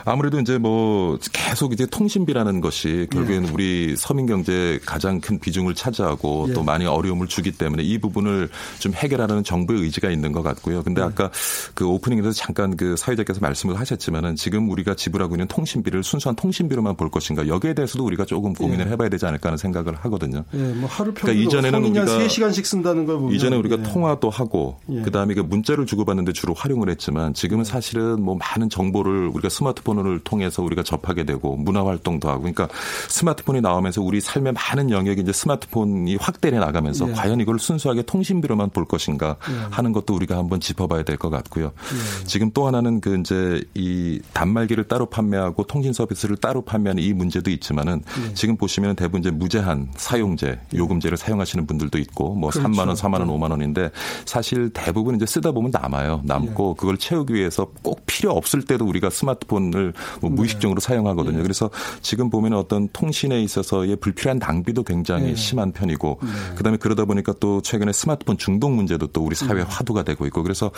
아무래도 0.05 0.39
이제 0.39 0.57
뭐 0.57 1.19
계속 1.33 1.73
이제 1.73 1.85
통신비라는 1.85 2.61
것이 2.61 3.07
결국에는 3.11 3.49
예. 3.49 3.51
우리 3.51 3.95
서민 3.97 4.25
경제 4.25 4.79
가장 4.85 5.19
큰 5.19 5.39
비중을 5.39 5.75
차지하고 5.75 6.47
예. 6.49 6.53
또 6.53 6.63
많이 6.63 6.85
어려움을 6.85 7.27
주기 7.27 7.51
때문에 7.51 7.83
이 7.83 7.97
부분을 7.97 8.49
좀 8.79 8.93
해결하는 8.93 9.43
정부의 9.43 9.81
의지가 9.81 10.09
있는 10.09 10.31
것 10.31 10.41
같고요. 10.41 10.83
근데 10.83 11.01
예. 11.01 11.05
아까 11.05 11.29
그 11.73 11.85
오프닝에서 11.85 12.31
잠깐 12.31 12.77
그 12.77 12.95
사회자께서 12.95 13.41
말씀을 13.41 13.77
하셨지만은 13.77 14.37
지금 14.37 14.69
우리가 14.69 14.95
지불하고 14.95 15.35
있는 15.35 15.47
통신 15.47 15.80
비를 15.83 16.03
순수한 16.03 16.35
통신비로만 16.35 16.95
볼 16.95 17.09
것인가 17.09 17.47
여기에 17.47 17.73
대해서도 17.73 18.03
우리가 18.05 18.25
조금 18.25 18.53
고민을 18.53 18.87
예. 18.87 18.91
해봐야 18.91 19.09
되지 19.09 19.25
않을까 19.25 19.49
하는 19.49 19.57
생각을 19.57 19.95
하거든요. 19.95 20.43
예, 20.53 20.57
뭐 20.57 20.89
하루 20.89 21.13
평균 21.13 21.33
그러니까 21.35 21.47
이전에는 21.47 21.83
우리가 21.89 22.05
3시간씩 22.05 22.65
쓴다는 22.65 23.05
걸 23.05 23.17
보면 23.17 23.33
이전에 23.33 23.55
우리가 23.55 23.77
예. 23.79 23.83
통화도 23.83 24.29
하고 24.29 24.77
그다음에 25.03 25.33
그 25.33 25.41
문자를 25.41 25.85
주고받는데 25.85 26.33
주로 26.33 26.53
활용을 26.53 26.89
했지만 26.89 27.33
지금은 27.33 27.63
사실은 27.63 28.21
뭐 28.21 28.35
많은 28.35 28.69
정보를 28.69 29.27
우리가 29.27 29.49
스마트폰을 29.49 30.19
통해서 30.23 30.61
우리가 30.63 30.83
접하게 30.83 31.23
되고 31.23 31.55
문화 31.55 31.85
활동도 31.85 32.29
하고 32.29 32.41
그러니까 32.41 32.67
스마트폰이 33.07 33.61
나오면서 33.61 34.01
우리 34.01 34.19
삶의 34.19 34.53
많은 34.53 34.89
영역이 34.89 35.21
이제 35.21 35.31
스마트폰이 35.31 36.17
확대해 36.17 36.59
나가면서 36.59 37.07
예. 37.09 37.13
과연 37.13 37.39
이걸 37.39 37.57
순수하게 37.57 38.01
통신비로만 38.03 38.71
볼 38.71 38.85
것인가 38.85 39.37
예. 39.49 39.67
하는 39.71 39.93
것도 39.93 40.13
우리가 40.13 40.37
한번 40.37 40.59
짚어봐야 40.59 41.03
될 41.03 41.21
것 41.21 41.29
같고요. 41.29 41.65
예. 41.67 42.25
지금 42.25 42.49
또 42.51 42.65
하나는 42.65 42.99
그 42.99 43.19
이제 43.19 43.63
이 43.75 44.19
단말기를 44.33 44.85
따로 44.85 45.05
판매하고 45.05 45.63
통신 45.71 45.93
서비스를 45.93 46.35
따로 46.35 46.61
판매하는 46.61 47.01
이 47.01 47.13
문제도 47.13 47.49
있지만은 47.49 48.03
예. 48.27 48.33
지금 48.33 48.57
보시면 48.57 48.97
대부분 48.97 49.21
이제 49.21 49.31
무제한 49.31 49.87
사용제, 49.95 50.59
요금제를 50.75 51.15
사용하시는 51.15 51.65
분들도 51.65 51.97
있고 51.97 52.35
뭐 52.35 52.49
그렇죠. 52.49 52.67
3만 52.67 52.87
원, 52.87 52.95
4만 52.97 53.19
원, 53.19 53.29
5만 53.29 53.51
원인데 53.51 53.89
사실 54.25 54.69
대부분 54.71 55.15
이제 55.15 55.25
쓰다 55.25 55.53
보면 55.53 55.71
남아요. 55.71 56.23
남고 56.25 56.75
예. 56.75 56.77
그걸 56.77 56.97
채우기 56.97 57.33
위해서 57.33 57.71
꼭 57.83 58.05
필요 58.05 58.33
없을 58.33 58.63
때도 58.63 58.85
우리가 58.85 59.09
스마트폰을 59.09 59.93
뭐 60.19 60.29
네. 60.29 60.35
무의식적으로 60.35 60.81
네. 60.81 60.85
사용하거든요. 60.85 61.39
예. 61.39 61.41
그래서 61.41 61.69
지금 62.01 62.29
보면 62.29 62.51
어떤 62.53 62.89
통신에 62.91 63.41
있어서의 63.41 63.95
불필요한 63.95 64.39
낭비도 64.39 64.83
굉장히 64.83 65.29
예. 65.29 65.35
심한 65.35 65.71
편이고 65.71 66.19
네. 66.21 66.55
그다음에 66.55 66.77
그러다 66.79 67.05
보니까 67.05 67.33
또 67.39 67.61
최근에 67.61 67.93
스마트폰 67.93 68.37
중독 68.37 68.73
문제도 68.73 69.07
또 69.07 69.23
우리 69.23 69.35
사회 69.35 69.61
음. 69.61 69.65
화두가 69.69 70.03
되고 70.03 70.25
있고 70.25 70.43
그래서 70.43 70.69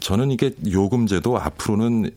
저는 0.00 0.32
이게 0.32 0.50
요금제도 0.68 1.38
앞으로는 1.38 2.10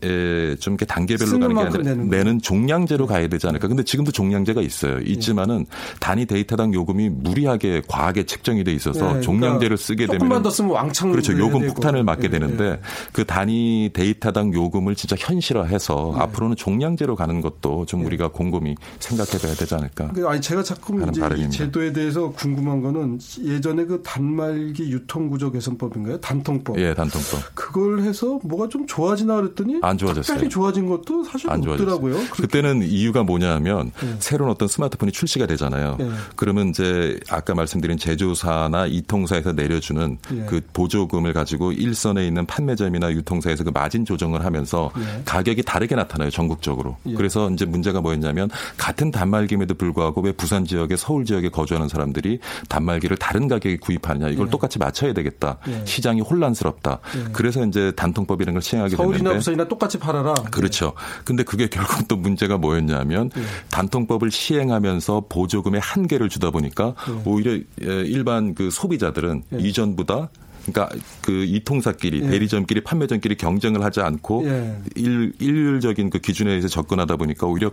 좀 0.58 0.74
이렇게 0.74 0.84
단계별로 0.84 1.38
가는 1.38 1.54
게 1.54 1.78
아니라 1.78 2.07
내는, 2.10 2.40
종량제로 2.40 3.06
네. 3.06 3.12
가야 3.12 3.28
되지 3.28 3.46
않을까. 3.46 3.68
근데 3.68 3.82
지금도 3.82 4.12
종량제가 4.12 4.60
있어요. 4.62 4.98
있지만은 5.00 5.66
단위 6.00 6.26
데이터당 6.26 6.74
요금이 6.74 7.08
무리하게 7.10 7.82
과하게 7.88 8.24
책정이 8.26 8.64
돼 8.64 8.72
있어서 8.72 8.98
네. 8.98 9.00
그러니까 9.00 9.20
종량제를 9.22 9.76
쓰게 9.76 10.06
되면 10.06 10.18
조금만 10.18 10.42
더 10.42 10.50
쓰면 10.50 10.70
왕창 10.70 11.10
그렇죠. 11.10 11.38
요금 11.38 11.66
폭탄을 11.66 12.04
맞게 12.04 12.28
네. 12.28 12.38
되는데 12.38 12.80
그 13.12 13.24
단위 13.24 13.90
데이터당 13.92 14.52
요금을 14.52 14.94
진짜 14.94 15.16
현실화해서 15.18 16.12
네. 16.14 16.22
앞으로는 16.22 16.56
종량제로 16.56 17.16
가는 17.16 17.40
것도 17.40 17.86
좀 17.86 18.00
네. 18.00 18.06
우리가 18.06 18.28
곰곰이 18.28 18.74
생각해봐야 18.98 19.54
되지 19.54 19.74
않을까. 19.74 20.08
그 20.12 20.26
아니 20.26 20.40
제가 20.40 20.62
자꾸 20.62 21.00
이제 21.10 21.22
이 21.36 21.50
제도에 21.50 21.92
대해서 21.92 22.30
궁금한 22.30 22.82
거는 22.82 23.18
예전에 23.44 23.84
그 23.84 24.02
단말기 24.02 24.90
유통구조 24.90 25.52
개선법인가요? 25.52 26.20
단통법. 26.20 26.78
예, 26.78 26.94
단통법. 26.94 27.54
그걸 27.54 28.00
해서 28.00 28.38
뭐가 28.42 28.68
좀 28.68 28.86
좋아지나 28.86 29.36
그랬더니 29.36 29.78
안 29.82 29.98
좋아졌어요. 29.98 30.22
특별히 30.22 30.48
좋아진 30.48 30.88
것도 30.88 31.24
사실 31.24 31.50
안 31.50 31.60
없더라고요. 31.60 31.97
그때는 32.30 32.82
이유가 32.82 33.22
뭐냐면 33.22 33.92
네. 34.00 34.16
새로운 34.18 34.50
어떤 34.50 34.68
스마트폰이 34.68 35.12
출시가 35.12 35.46
되잖아요. 35.46 35.96
네. 35.98 36.08
그러면 36.36 36.68
이제 36.68 37.18
아까 37.30 37.54
말씀드린 37.54 37.98
제조사나 37.98 38.86
이통사에서 38.86 39.52
내려주는 39.52 40.18
네. 40.30 40.46
그 40.46 40.60
보조금을 40.72 41.32
가지고 41.32 41.72
일선에 41.72 42.26
있는 42.26 42.46
판매점이나 42.46 43.12
유통사에서 43.12 43.64
그 43.64 43.70
마진 43.70 44.04
조정을 44.04 44.44
하면서 44.44 44.90
가격이 45.24 45.62
다르게 45.62 45.94
나타나요 45.94 46.30
전국적으로. 46.30 46.96
예. 47.06 47.14
그래서 47.14 47.50
이제 47.50 47.64
문제가 47.64 48.00
뭐였냐면 48.00 48.50
같은 48.76 49.10
단말기임에도 49.10 49.74
불구하고 49.74 50.20
왜 50.20 50.32
부산 50.32 50.64
지역에 50.64 50.96
서울 50.96 51.24
지역에 51.24 51.48
거주하는 51.48 51.88
사람들이 51.88 52.40
단말기를 52.68 53.16
다른 53.16 53.48
가격에 53.48 53.76
구입하느냐 53.76 54.28
이걸 54.28 54.46
예. 54.46 54.50
똑같이 54.50 54.78
맞춰야 54.78 55.12
되겠다. 55.12 55.58
예. 55.68 55.84
시장이 55.84 56.20
혼란스럽다. 56.20 56.98
예. 57.16 57.24
그래서 57.32 57.64
이제 57.64 57.92
단통법이라는 57.96 58.54
걸 58.54 58.62
시행하게 58.62 58.96
됐는데 58.96 59.18
서울이나 59.18 59.34
부산이나 59.38 59.68
똑같이 59.68 59.98
팔아라. 59.98 60.34
그렇죠. 60.50 60.92
근데 61.24 61.42
그게 61.42 61.68
결국 61.68 61.87
또 62.08 62.16
문제가 62.16 62.58
뭐였냐면 62.58 63.30
예. 63.36 63.42
단통법을 63.70 64.30
시행하면서 64.30 65.24
보조금의 65.28 65.80
한계를 65.80 66.28
주다 66.28 66.50
보니까 66.50 66.94
예. 67.08 67.22
오히려 67.24 67.58
일반 67.78 68.54
그 68.54 68.70
소비자들은 68.70 69.44
이전보다 69.58 70.30
그러니까 70.72 70.88
그 71.22 71.44
이통사끼리 71.44 72.22
예. 72.24 72.30
대리점끼리 72.30 72.82
판매점끼리 72.82 73.36
경쟁을 73.36 73.84
하지 73.84 74.00
않고 74.00 74.46
예. 74.46 74.78
일, 74.96 75.32
일률적인 75.38 76.10
그 76.10 76.18
기준에 76.18 76.50
의해서 76.50 76.68
접근하다 76.68 77.16
보니까 77.16 77.46
오히려 77.46 77.70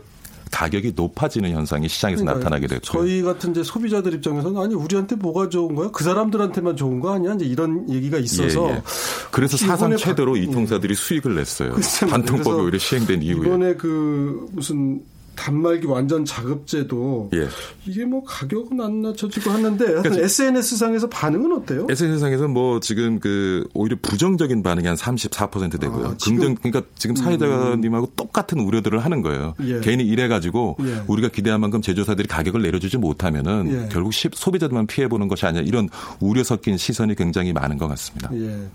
가격이 0.52 0.94
높아지는 0.96 1.52
현상이 1.52 1.90
시장에서 1.90 2.24
그러니까 2.24 2.44
나타나게 2.44 2.68
됐고 2.68 2.86
저희 2.86 3.22
같은 3.22 3.52
이제 3.52 3.64
소비자들 3.64 4.14
입장에서는 4.14 4.62
아니 4.62 4.76
우리한테 4.76 5.16
뭐가 5.16 5.50
좋은 5.50 5.76
거야? 5.76 5.90
그 5.92 6.04
사람들한테만 6.04 6.76
좋은 6.76 7.00
거 7.00 7.14
아니야? 7.14 7.34
이제 7.34 7.46
이런 7.46 7.90
얘기가 7.90 8.18
있어서 8.18 8.70
예, 8.70 8.74
예. 8.76 8.84
그래서 9.32 9.58
사상 9.58 9.96
최대로 9.98 10.38
이통사들이 10.38 10.92
예. 10.92 10.96
수익을 10.96 11.36
냈어요. 11.36 11.76
단통법이 12.10 12.62
오히려 12.62 12.78
시행된 12.78 13.22
이후에 13.22 13.48
이번에 13.48 13.76
그 13.76 14.48
무슨 14.52 15.02
단말기 15.36 15.86
완전 15.88 16.26
자급제도 16.26 17.30
예. 17.34 17.48
이게 17.86 18.06
뭐 18.06 18.24
가격은 18.24 18.82
안 18.82 19.02
낮춰지고 19.02 19.52
하는데 19.52 19.86
그러니까 19.86 20.18
SNS 20.18 20.78
상에서 20.78 21.08
반응은 21.08 21.52
어때요? 21.54 21.86
SNS 21.90 22.20
상에서 22.20 22.48
뭐 22.48 22.80
지금 22.80 23.20
그 23.20 23.68
오히려 23.74 23.96
부정적인 24.02 24.64
반응이 24.64 24.88
한 24.88 24.96
34% 24.96 25.80
되고요. 25.80 26.08
아, 26.08 26.16
긍정 26.24 26.56
그러니까 26.56 26.82
지금 26.96 27.16
사회자님하고 27.16 28.08
음. 28.08 28.12
똑같은 28.16 28.60
우려들을 28.60 28.98
하는 29.00 29.22
거예요. 29.22 29.54
예. 29.64 29.80
괜히 29.82 30.04
이래 30.04 30.28
가지고 30.28 30.78
예. 30.82 31.04
우리가 31.08 31.30
기대한 31.30 31.62
만큼 31.62 31.82
제조사들이 31.82 32.28
가격을 32.28 32.62
내려주지 32.64 32.98
못하면은 32.98 33.84
예. 33.86 33.90
결국 33.92 34.14
소비자들만 34.14 34.88
피해 34.88 35.08
보는 35.08 35.28
것이 35.28 35.46
아니라 35.46 35.64
이런 35.64 35.90
우려 36.20 36.44
섞인 36.44 36.78
시선이 36.78 37.16
굉장히 37.16 37.54
많은 37.54 37.78
것 37.78 37.88
같습니다. 37.88 38.32
예. 38.34 38.68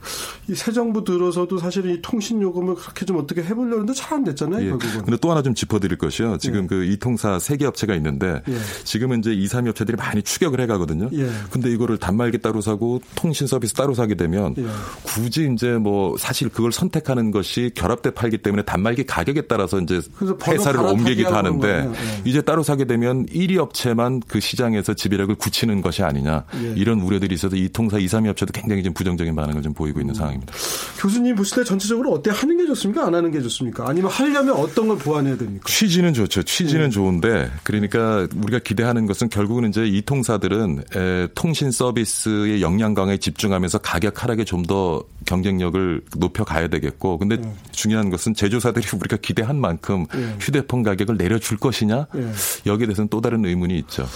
이새 0.49 0.73
정부 0.73 1.03
들어서도 1.03 1.59
사실 1.59 1.91
이 1.91 2.01
통신 2.03 2.41
요금을 2.43 2.77
그렇게 2.77 3.05
좀 3.05 3.17
어떻게 3.17 3.43
해보려는데 3.43 3.93
잘 3.95 4.21
안 4.21 4.25
됐잖아요. 4.25 4.65
예. 4.65 4.69
결국은. 4.71 5.05
근데 5.05 5.17
또 5.17 5.31
하나 5.31 5.43
좀 5.43 5.55
짚어드릴 5.55 5.99
것이요. 5.99 6.39
지금 6.39 6.50
예. 6.57 6.67
그 6.67 6.85
이통사 6.85 7.39
세 7.39 7.61
개 7.61 7.67
업체가 7.67 7.95
있는데 7.97 8.41
예. 8.49 8.57
지금은 8.85 9.19
이제 9.19 9.33
2, 9.35 9.47
3위 9.47 9.69
업체들이 9.69 9.97
많이 9.97 10.23
추격을 10.23 10.61
해 10.61 10.67
가거든요. 10.67 11.11
예. 11.13 11.29
근데 11.51 11.71
이거를 11.71 11.99
단말기 11.99 12.39
따로 12.39 12.63
사고 12.63 13.03
통신 13.15 13.47
서비스 13.47 13.75
따로 13.75 13.93
사게 13.93 14.15
되면 14.15 14.55
예. 14.57 14.65
굳이 15.03 15.51
이제 15.53 15.73
뭐 15.73 16.17
사실 16.19 16.49
그걸 16.49 16.73
선택하는 16.73 17.31
것이 17.33 17.71
결합돼 17.75 18.13
팔기 18.13 18.39
때문에 18.39 18.63
단말기 18.63 19.05
가격에 19.05 19.43
따라서 19.43 19.79
이제 19.81 20.01
회사를 20.47 20.81
옮기기도 20.81 21.29
하는데 21.35 21.69
예. 21.69 22.23
이제 22.25 22.41
따로 22.41 22.63
사게 22.63 22.87
되면 22.87 23.27
1위 23.27 23.59
업체만 23.59 24.23
그 24.27 24.41
시장에서 24.41 24.95
지배력을 24.95 25.35
굳히는 25.35 25.83
것이 25.83 26.03
아니냐 26.03 26.45
예. 26.63 26.73
이런 26.77 27.01
우려들이 27.01 27.35
있어서 27.35 27.57
이통사 27.57 27.99
2, 27.99 28.07
3위 28.07 28.29
업체도 28.31 28.53
굉장히 28.53 28.83
좀 28.83 28.95
부정적인 28.95 29.37
반응을 29.37 29.61
좀 29.61 29.75
보이고 29.75 30.01
있는 30.01 30.13
음. 30.13 30.15
상황입니다. 30.15 30.53
교수님 30.99 31.35
보실 31.37 31.57
때 31.57 31.65
전체적으로 31.65 32.13
어때 32.13 32.31
하는 32.33 32.57
게 32.57 32.65
좋습니까? 32.67 33.07
안 33.07 33.15
하는 33.15 33.31
게 33.31 33.41
좋습니까? 33.43 33.87
아니면 33.89 34.11
하려면 34.11 34.55
어떤 34.55 34.89
걸 34.89 34.97
보완해야 34.97 35.37
됩니까? 35.37 35.65
취지는 35.67 36.15
좋죠. 36.15 36.40
취지는 36.43 36.87
음. 36.87 36.91
좋은데 36.91 37.51
그러니까 37.65 38.27
우리가 38.37 38.61
기대하는 38.61 39.07
것은 39.07 39.29
결국은 39.29 39.69
이제 39.69 39.87
이 39.87 40.01
통사들은 40.03 40.85
에, 40.97 41.29
통신 41.35 41.71
서비스의 41.71 42.63
역량 42.63 42.95
강화에 42.95 43.19
집중하면서 43.19 43.79
가격 43.79 44.23
하락에 44.23 44.45
좀 44.45 44.61
더 44.71 45.03
경쟁력을 45.27 46.03
높여 46.17 46.45
가야 46.45 46.69
되겠고 46.69 47.19
근데 47.19 47.37
음. 47.37 47.57
중요한 47.73 48.09
것은 48.09 48.35
제조사들이 48.35 48.87
우리가 49.01 49.17
기대한 49.17 49.61
만큼 49.61 50.07
음. 50.15 50.37
휴대폰 50.41 50.85
가격을 50.85 51.17
내려줄 51.17 51.59
것이냐 51.59 52.07
여기에 52.67 52.87
대해서는 52.87 53.09
또 53.09 53.21
다른 53.21 53.45
의문이 53.45 53.77
있죠. 53.81 54.07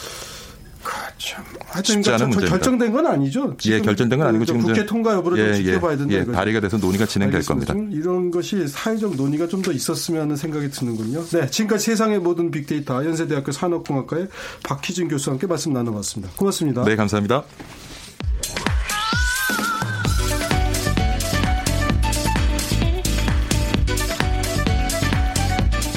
그렇죠. 1.16 1.36
하여튼 1.66 2.02
그러니까 2.02 2.40
결정된 2.48 2.92
건 2.92 3.06
아니죠. 3.06 3.56
예, 3.66 3.80
결정된 3.80 4.18
건 4.18 4.28
아니고 4.28 4.44
지금 4.44 4.62
국회 4.62 4.84
통과 4.84 5.14
여부를 5.14 5.38
예, 5.38 5.54
좀 5.54 5.64
지켜봐야 5.64 5.96
된다. 5.96 6.14
예, 6.14 6.24
발의가 6.24 6.60
돼서 6.60 6.76
논의가 6.76 7.06
진행될 7.06 7.36
알겠습니다. 7.36 7.72
겁니다. 7.72 7.96
이런 7.96 8.30
것이 8.30 8.66
사회적 8.68 9.16
논의가 9.16 9.48
좀 9.48 9.64
더 9.64 9.72
있었으면 9.72 10.20
하는 10.20 10.36
생각이 10.36 10.68
드는군요. 10.70 11.24
네, 11.24 11.48
지금까지 11.48 11.86
세상의 11.86 12.18
모든 12.18 12.50
빅데이터 12.50 13.02
연세대학교 13.02 13.50
산업공학과의 13.50 14.28
박희준 14.62 15.08
교수와 15.08 15.34
함께 15.34 15.46
말씀 15.46 15.72
나눠봤습니다. 15.72 16.34
고맙습니다. 16.36 16.84
네, 16.84 16.94
감사합니다. 16.94 17.44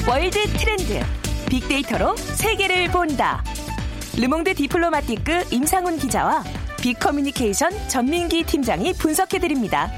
월드 0.08 0.38
트렌드 0.58 1.00
빅데이터로 1.50 2.16
세계를 2.16 2.88
본다. 2.90 3.42
르몽드 4.18 4.54
디플로마티크 4.54 5.44
임상훈 5.50 5.98
기자와 5.98 6.42
빅커뮤니케이션 6.80 7.70
전민기 7.88 8.44
팀장이 8.44 8.92
분석해드립니다. 8.94 9.90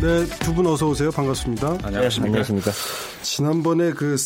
네, 0.00 0.24
두 0.40 0.54
분 0.54 0.66
어서 0.68 0.86
오세요. 0.86 1.10
반갑습니다. 1.10 1.78
안녕하십니까. 1.82 2.26
안녕하십니까. 2.28 2.70
지난번에 3.22 3.90
그 3.92 4.16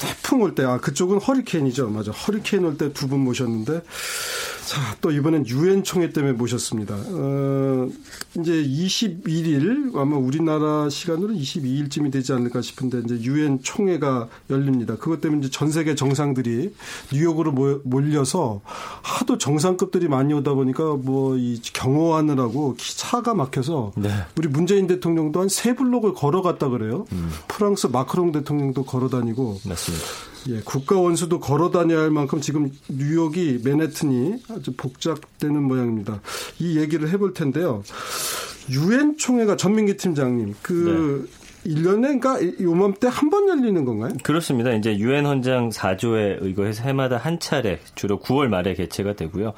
태풍 0.00 0.40
올 0.42 0.54
때, 0.54 0.64
아, 0.64 0.78
그쪽은 0.78 1.18
허리케인이죠. 1.20 1.88
맞아. 1.90 2.12
허리케인 2.12 2.64
올 2.64 2.76
때 2.78 2.90
두 2.92 3.06
분 3.06 3.20
모셨는데, 3.20 3.80
자, 4.66 4.96
또 5.00 5.12
이번엔 5.12 5.46
유엔 5.46 5.84
총회 5.84 6.10
때문에 6.10 6.32
모셨습니다. 6.32 6.96
어, 6.96 7.88
이제 8.36 8.50
21일 8.52 9.96
아마 9.96 10.16
우리나라 10.16 10.90
시간으로 10.90 11.32
22일쯤이 11.34 12.10
되지 12.10 12.32
않을까 12.32 12.62
싶은데 12.62 13.02
이제 13.04 13.14
유엔 13.22 13.62
총회가 13.62 14.28
열립니다. 14.50 14.96
그것 14.96 15.20
때문에 15.20 15.40
이제 15.46 15.50
전 15.50 15.70
세계 15.70 15.94
정상들이 15.94 16.74
뉴욕으로 17.12 17.80
몰려서 17.84 18.60
하도 19.02 19.38
정상급들이 19.38 20.08
많이 20.08 20.34
오다 20.34 20.54
보니까 20.54 20.94
뭐 20.94 21.36
이 21.36 21.60
경호하느라고 21.72 22.76
차가 22.78 23.34
막혀서 23.34 23.92
네. 23.96 24.10
우리 24.36 24.48
문재인 24.48 24.86
대통령도 24.86 25.40
한 25.40 25.46
세 25.48 25.74
블록을 25.74 26.12
걸어갔다 26.12 26.68
그래요. 26.68 27.06
음. 27.12 27.30
프랑스 27.48 27.86
마크롱 27.86 28.32
대통령도 28.32 28.84
걸어 28.84 29.08
다니고 29.08 29.60
맞습니다. 29.64 30.04
예, 30.48 30.60
국가 30.64 30.98
원수도 30.98 31.40
걸어 31.40 31.70
다녀야 31.70 32.02
할 32.02 32.10
만큼 32.10 32.40
지금 32.40 32.70
뉴욕이 32.88 33.60
맨해튼이 33.64 34.42
아주 34.48 34.72
복잡되는 34.76 35.62
모양입니다. 35.62 36.20
이 36.58 36.78
얘기를 36.78 37.08
해볼 37.10 37.34
텐데요. 37.34 37.82
유엔 38.70 39.16
총회가 39.16 39.56
전민기 39.56 39.96
팀장님 39.96 40.54
그 40.62 41.26
네. 41.28 41.45
1년에 41.66 42.20
그러니까 42.20 42.38
요맘때 42.60 43.08
한 43.10 43.30
번 43.30 43.48
열리는 43.48 43.84
건가요? 43.84 44.12
그렇습니다. 44.22 44.72
이제 44.72 44.96
유엔 44.98 45.26
헌장 45.26 45.70
4조에 45.70 46.38
의거해서 46.40 46.84
해마다 46.84 47.16
한 47.16 47.40
차례 47.40 47.80
주로 47.94 48.20
9월 48.20 48.48
말에 48.48 48.74
개최가 48.74 49.14
되고요. 49.14 49.52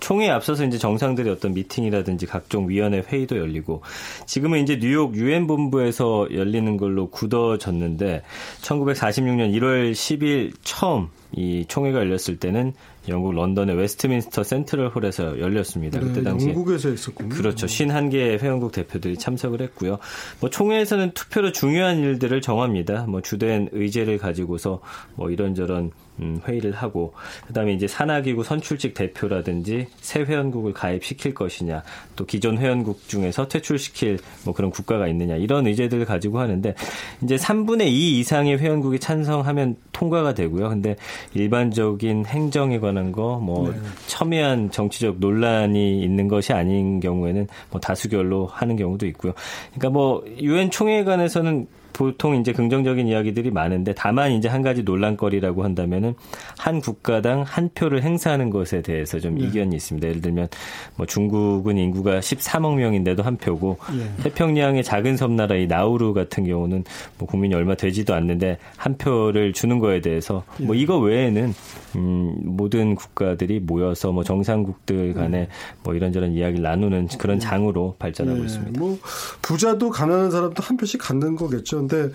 총회에 0.00 0.28
앞서서 0.30 0.64
이제 0.64 0.76
정상들의 0.78 1.32
어떤 1.32 1.54
미팅이라든지 1.54 2.26
각종 2.26 2.68
위원회 2.68 3.00
회의도 3.00 3.38
열리고 3.38 3.82
지금은 4.26 4.62
이제 4.62 4.78
뉴욕 4.78 5.14
유엔 5.14 5.46
본부에서 5.46 6.28
열리는 6.34 6.76
걸로 6.76 7.08
굳어졌는데 7.08 8.22
1946년 8.60 9.52
1월 9.58 9.92
10일 9.92 10.52
처음 10.62 11.08
이 11.32 11.64
총회가 11.66 11.98
열렸을 12.00 12.38
때는 12.38 12.74
영국 13.08 13.34
런던의 13.34 13.76
웨스트민스터 13.76 14.42
센트럴 14.42 14.88
홀에서 14.88 15.38
열렸습니다. 15.38 16.00
네, 16.00 16.06
그때 16.06 16.22
당시 16.22 16.48
영국에서 16.48 16.88
했었군요. 16.88 17.28
그렇죠. 17.28 17.66
51개의 17.66 18.40
회원국 18.40 18.72
대표들이 18.72 19.16
참석을 19.18 19.60
했고요. 19.60 19.98
뭐 20.40 20.50
총회에서는 20.50 21.12
투표로 21.12 21.52
중요한 21.52 21.98
일들을 21.98 22.40
정합니다. 22.40 23.04
뭐 23.06 23.20
주된 23.20 23.68
의제를 23.72 24.18
가지고서 24.18 24.80
뭐 25.14 25.30
이런저런 25.30 25.90
음, 26.20 26.40
회의를 26.46 26.72
하고 26.72 27.12
그다음에 27.48 27.72
이제 27.72 27.88
산하기구 27.88 28.44
선출직 28.44 28.94
대표라든지 28.94 29.88
새 29.96 30.20
회원국을 30.20 30.72
가입시킬 30.72 31.34
것이냐 31.34 31.82
또 32.14 32.24
기존 32.24 32.56
회원국 32.58 33.08
중에서 33.08 33.48
퇴출시킬 33.48 34.20
뭐 34.44 34.54
그런 34.54 34.70
국가가 34.70 35.08
있느냐 35.08 35.34
이런 35.34 35.66
의제들을 35.66 36.04
가지고 36.04 36.38
하는데 36.38 36.74
이제 37.22 37.34
3분의 37.34 37.88
2 37.88 38.20
이상의 38.20 38.58
회원국이 38.58 39.00
찬성하면 39.00 39.76
통과가 39.92 40.34
되고요. 40.34 40.68
근데 40.68 40.94
일반적인 41.34 42.26
행정에 42.26 42.78
관한 42.78 42.93
거 43.12 43.34
뭐 43.44 43.70
네. 43.70 43.78
첨예한 44.06 44.70
정치적 44.70 45.16
논란이 45.18 46.02
있는 46.02 46.28
것이 46.28 46.52
아닌 46.52 47.00
경우에는 47.00 47.46
뭐 47.70 47.80
다수결로 47.80 48.46
하는 48.46 48.76
경우도 48.76 49.06
있고요. 49.08 49.32
그러니까 49.72 49.90
뭐 49.90 50.24
유엔 50.40 50.70
총회관에서는 50.70 51.66
보통 51.94 52.36
이제 52.36 52.52
긍정적인 52.52 53.06
이야기들이 53.06 53.50
많은데 53.50 53.94
다만 53.96 54.32
이제 54.32 54.48
한 54.48 54.62
가지 54.62 54.82
논란거리라고 54.82 55.64
한다면은 55.64 56.14
한 56.58 56.80
국가당 56.80 57.44
한 57.46 57.70
표를 57.72 58.02
행사하는 58.02 58.50
것에 58.50 58.82
대해서 58.82 59.20
좀 59.20 59.36
네. 59.36 59.46
이견이 59.46 59.74
있습니다. 59.76 60.06
예를 60.08 60.20
들면 60.20 60.48
뭐 60.96 61.06
중국은 61.06 61.78
인구가 61.78 62.18
13억 62.18 62.74
명인데도 62.74 63.22
한 63.22 63.36
표고 63.36 63.78
네. 63.96 64.24
태평양의 64.24 64.82
작은 64.82 65.16
섬나라 65.16 65.54
이 65.54 65.66
나우루 65.66 66.12
같은 66.14 66.44
경우는 66.44 66.84
뭐 67.18 67.28
국민이 67.28 67.54
얼마 67.54 67.76
되지도 67.76 68.12
않는데 68.12 68.58
한 68.76 68.98
표를 68.98 69.52
주는 69.52 69.78
거에 69.78 70.00
대해서 70.00 70.42
뭐 70.58 70.76
예. 70.76 70.80
이거 70.80 70.98
외에는 70.98 71.54
음 71.94 72.34
모든 72.42 72.96
국가들이 72.96 73.60
모여서 73.60 74.10
뭐 74.10 74.24
정상국들 74.24 75.14
간에 75.14 75.38
네. 75.38 75.48
뭐 75.84 75.94
이런저런 75.94 76.32
이야기를 76.32 76.62
나누는 76.62 77.06
그런 77.18 77.38
장으로 77.38 77.94
발전하고 78.00 78.40
예. 78.40 78.44
있습니다. 78.44 78.80
뭐 78.80 78.98
부자도 79.42 79.90
가난한 79.90 80.32
사람도 80.32 80.60
한 80.60 80.76
표씩 80.76 81.00
갖는 81.00 81.36
거겠죠. 81.36 81.83
그런데 81.88 82.14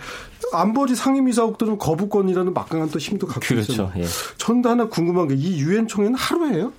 안보리 0.54 0.96
상임이사국들은 0.96 1.78
거부권이라는 1.78 2.54
막강한 2.54 2.90
또 2.90 3.00
힘도 3.00 3.28
갖고 3.28 3.42
그렇죠. 3.42 3.74
있어요. 3.74 3.92
예. 3.98 4.06
전도 4.38 4.70
하나 4.70 4.88
궁금한 4.88 5.28
게 5.28 5.36
이 5.40 5.60
유엔 5.62 5.88
총회는 5.88 6.16
하루예요? 6.16 6.74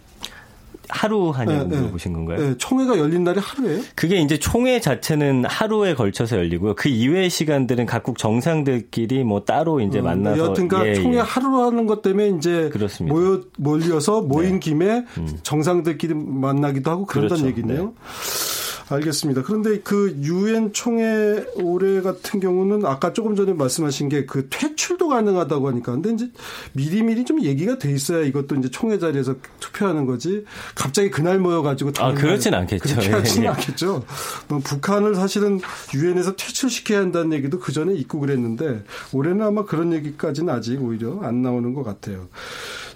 하루 0.93 1.31
하냐고 1.31 1.69
네, 1.69 1.77
물어보신 1.79 2.13
건가요? 2.13 2.39
네, 2.39 2.55
총회가 2.59 2.99
열린 2.99 3.23
날이 3.23 3.39
하루예요? 3.39 3.81
그게 3.95 4.17
이제 4.21 4.39
총회 4.39 4.81
자체는 4.81 5.45
하루에 5.45 5.95
걸쳐서 5.95 6.37
열리고요. 6.37 6.75
그 6.75 6.89
이외의 6.89 7.31
시간들은 7.31 7.87
각국 7.87 8.19
정상들끼리 8.19 9.23
뭐 9.23 9.45
따로 9.45 9.81
이제 9.81 10.01
음, 10.01 10.05
만나서 10.05 10.51
여튼가 10.51 10.89
예, 10.89 10.95
총회 10.95 11.19
예. 11.19 11.21
하루 11.21 11.65
하는 11.65 11.87
것 11.87 12.03
때문에 12.03 12.31
이제 12.37 12.71
그렇습니다. 12.73 13.15
모여 13.15 13.41
몰려서 13.57 14.21
모인 14.21 14.55
네. 14.55 14.59
김에 14.59 15.05
음. 15.17 15.39
정상들끼리 15.45 16.15
만나기도 16.15 16.91
하고 16.91 17.07
그런다는 17.07 17.45
그렇죠. 17.45 17.59
얘기네요. 17.59 17.85
네. 17.85 18.60
알겠습니다. 18.95 19.43
그런데 19.43 19.81
그 19.81 20.17
유엔 20.23 20.73
총회 20.73 21.45
올해 21.57 22.01
같은 22.01 22.41
경우는 22.41 22.87
아까 22.87 23.13
조금 23.13 23.37
전에 23.37 23.53
말씀하신 23.53 24.09
게 24.09 24.21
그 24.31 24.47
퇴출도 24.49 25.09
가능하다고 25.09 25.69
하니까 25.69 25.93
근데 25.93 26.11
이제 26.13 26.31
미리미리 26.73 27.25
좀 27.25 27.43
얘기가 27.43 27.79
돼 27.79 27.91
있어야 27.93 28.25
이것도 28.25 28.55
이제 28.57 28.71
총회 28.71 28.99
자리에서 28.99 29.35
투표하는 29.59 30.07
거지 30.07 30.45
갑자기 30.75 31.11
그날 31.11 31.39
모여가지고 31.39 31.93
아 31.99 32.13
그렇진 32.15 32.55
않겠죠. 32.55 32.95
그렇게 32.95 33.09
예, 33.09 33.13
하지는 33.13 33.45
예. 33.45 33.49
않겠죠. 33.49 34.05
뭐 34.49 34.59
북한을 34.61 35.15
사실은 35.17 35.61
유엔에서 35.95 36.37
퇴출시켜야 36.37 37.01
한다는 37.01 37.33
얘기도 37.33 37.59
그 37.59 37.73
전에 37.73 37.95
있고 37.95 38.21
그랬는데 38.21 38.85
올해는 39.13 39.45
아마 39.45 39.65
그런 39.65 39.93
얘기까지는 39.93 40.53
아직 40.53 40.81
오히려 40.81 41.21
안 41.23 41.43
나오는 41.43 41.75
것 41.75 41.83
같아요. 41.83 42.29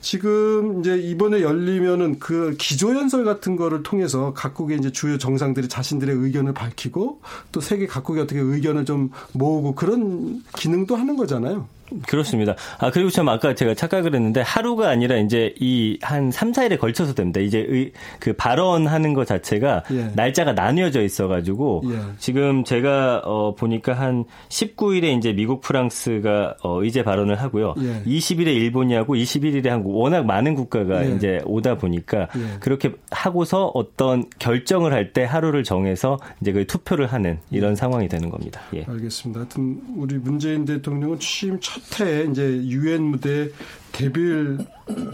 지금 0.04 0.80
이제 0.80 0.98
이번에 0.98 1.40
열리면은 1.40 2.18
그 2.18 2.54
기조연설 2.58 3.24
같은 3.24 3.56
거를 3.56 3.82
통해서 3.82 4.34
각국의 4.34 4.76
이제 4.76 4.92
주요 4.92 5.16
정상들이 5.16 5.68
자신들의 5.68 6.14
의견을 6.14 6.52
밝히고 6.52 7.22
또 7.52 7.60
세계 7.62 7.86
각국의 7.86 8.22
어떻게 8.22 8.38
의견을 8.38 8.84
좀 8.84 9.10
모으고 9.32 9.74
그런 9.74 10.42
기능도 10.58 10.94
하는 10.94 11.16
거잖아요. 11.16 11.66
그렇습니다. 12.07 12.54
아, 12.78 12.90
그리고 12.90 13.11
참 13.11 13.28
아까 13.28 13.54
제가 13.54 13.74
착각을 13.74 14.14
했는데 14.14 14.40
하루가 14.40 14.88
아니라 14.90 15.16
이제 15.16 15.54
이 15.61 15.98
한 16.02 16.30
3, 16.30 16.52
4일에 16.52 16.78
걸쳐서 16.78 17.14
됩니다. 17.14 17.40
이제 17.40 17.64
의, 17.68 17.92
그 18.20 18.33
발언하는 18.35 19.14
것 19.14 19.26
자체가 19.26 19.85
예. 19.92 20.11
날짜가 20.14 20.52
나뉘어져 20.52 21.02
있어가지고 21.02 21.83
예. 21.87 21.98
지금 22.18 22.64
제가 22.64 23.22
어, 23.24 23.54
보니까 23.54 23.94
한 23.94 24.24
19일에 24.48 25.16
이제 25.16 25.33
미국, 25.33 25.61
프랑스가 25.61 26.57
어, 26.62 26.83
의제 26.83 27.02
발언을 27.02 27.40
하고요. 27.40 27.74
예. 27.78 28.02
20일에 28.04 28.48
일본이 28.48 28.94
하고 28.94 29.14
21일에 29.14 29.68
한국 29.68 29.96
워낙 29.96 30.26
많은 30.26 30.54
국가가 30.54 31.07
예. 31.09 31.14
이제 31.14 31.40
오다 31.44 31.76
보니까 31.78 32.28
예. 32.37 32.59
그렇게 32.61 32.92
하고서 33.11 33.66
어떤 33.74 34.24
결정을 34.38 34.92
할 34.92 35.04
때 35.14 35.22
하루를 35.22 35.62
정해서 35.64 36.18
이제 36.40 36.50
그 36.50 36.66
투표를 36.66 37.07
하는 37.07 37.38
이런 37.50 37.72
예. 37.72 37.74
상황이 37.76 38.09
되는 38.09 38.30
겁니다. 38.30 38.62
예. 38.74 38.85
알겠습니다. 38.88 39.40
하여튼 39.40 39.80
우리 39.96 40.16
문재인 40.16 40.64
대통령은 40.64 41.18
취임 41.20 41.59
첫 41.61 41.83
첫해 41.90 42.24
이제 42.30 42.42
유엔 42.64 43.02
무대 43.02 43.50
데뷔를 43.92 44.58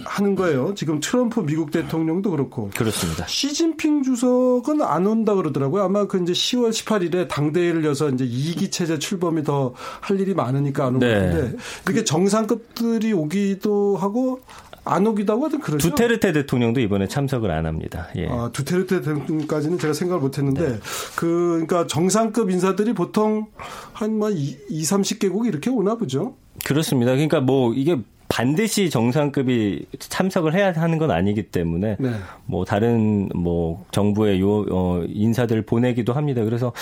하는 0.04 0.34
거예요. 0.34 0.74
지금 0.74 1.00
트럼프 1.00 1.40
미국 1.40 1.70
대통령도 1.70 2.30
그렇고. 2.30 2.70
그렇습니다. 2.76 3.26
시진핑 3.26 4.02
주석은 4.02 4.80
안 4.82 5.06
온다 5.06 5.34
그러더라고요. 5.34 5.82
아마 5.82 6.06
그 6.06 6.20
이제 6.22 6.32
10월 6.32 6.70
18일에 6.70 7.28
당대회를 7.28 7.84
여서 7.84 8.08
이제 8.08 8.24
2기 8.24 8.72
체제 8.72 8.98
출범이 8.98 9.44
더 9.44 9.74
할 10.00 10.18
일이 10.20 10.34
많으니까 10.34 10.86
안 10.86 10.96
오고 10.96 11.04
네. 11.04 11.12
있는데 11.14 11.56
이렇게 11.86 12.04
정상급들이 12.04 13.12
오기도 13.12 13.96
하고 13.96 14.40
안 14.84 15.06
오기도 15.06 15.34
하고 15.34 15.42
하여튼 15.44 15.60
그러죠. 15.60 15.88
두테르테 15.90 16.32
대통령도 16.32 16.80
이번에 16.80 17.06
참석을 17.06 17.50
안 17.50 17.66
합니다. 17.66 18.08
예. 18.16 18.26
아, 18.28 18.50
두테르테 18.52 19.02
대통령까지는 19.02 19.78
제가 19.78 19.92
생각을 19.92 20.20
못 20.22 20.38
했는데 20.38 20.68
네. 20.68 20.78
그 21.16 21.64
그러니까 21.66 21.86
정상급 21.86 22.50
인사들이 22.50 22.94
보통 22.94 23.46
한뭐 23.92 24.30
2, 24.30 24.56
30개국 24.82 25.46
이렇게 25.46 25.70
오나 25.70 25.96
보죠. 25.96 26.36
그렇습니다. 26.64 27.12
그러니까 27.12 27.40
뭐 27.40 27.72
이게 27.74 27.96
반드시 28.30 28.90
정상급이 28.90 29.86
참석을 29.98 30.54
해야 30.54 30.72
하는 30.72 30.98
건 30.98 31.10
아니기 31.10 31.42
때문에 31.42 31.96
네. 31.98 32.12
뭐 32.46 32.64
다른 32.64 33.28
뭐 33.34 33.84
정부의 33.90 34.40
요 34.40 34.64
어, 34.70 35.02
인사들 35.08 35.62
보내기도 35.62 36.12
합니다. 36.12 36.44
그래서 36.44 36.72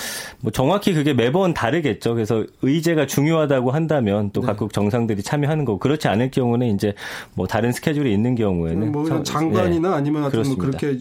뭐 0.41 0.51
정확히 0.51 0.93
그게 0.93 1.15
매번 1.15 1.55
다르겠죠. 1.55 2.13
그래서 2.13 2.45
의제가 2.61 3.07
중요하다고 3.07 3.71
한다면 3.71 4.29
또 4.31 4.41
네. 4.41 4.47
각국 4.47 4.73
정상들이 4.73 5.23
참여하는 5.23 5.65
거고 5.65 5.79
그렇지 5.79 6.07
않을 6.07 6.29
경우는 6.29 6.67
이제 6.75 6.93
뭐 7.33 7.47
다른 7.47 7.71
스케줄이 7.71 8.13
있는 8.13 8.35
경우에는 8.35 8.91
뭐 8.91 9.23
장관이나 9.23 9.89
네. 9.89 9.95
아니면 9.95 10.21
하여튼 10.21 10.43
뭐 10.43 10.55
그렇게 10.55 10.99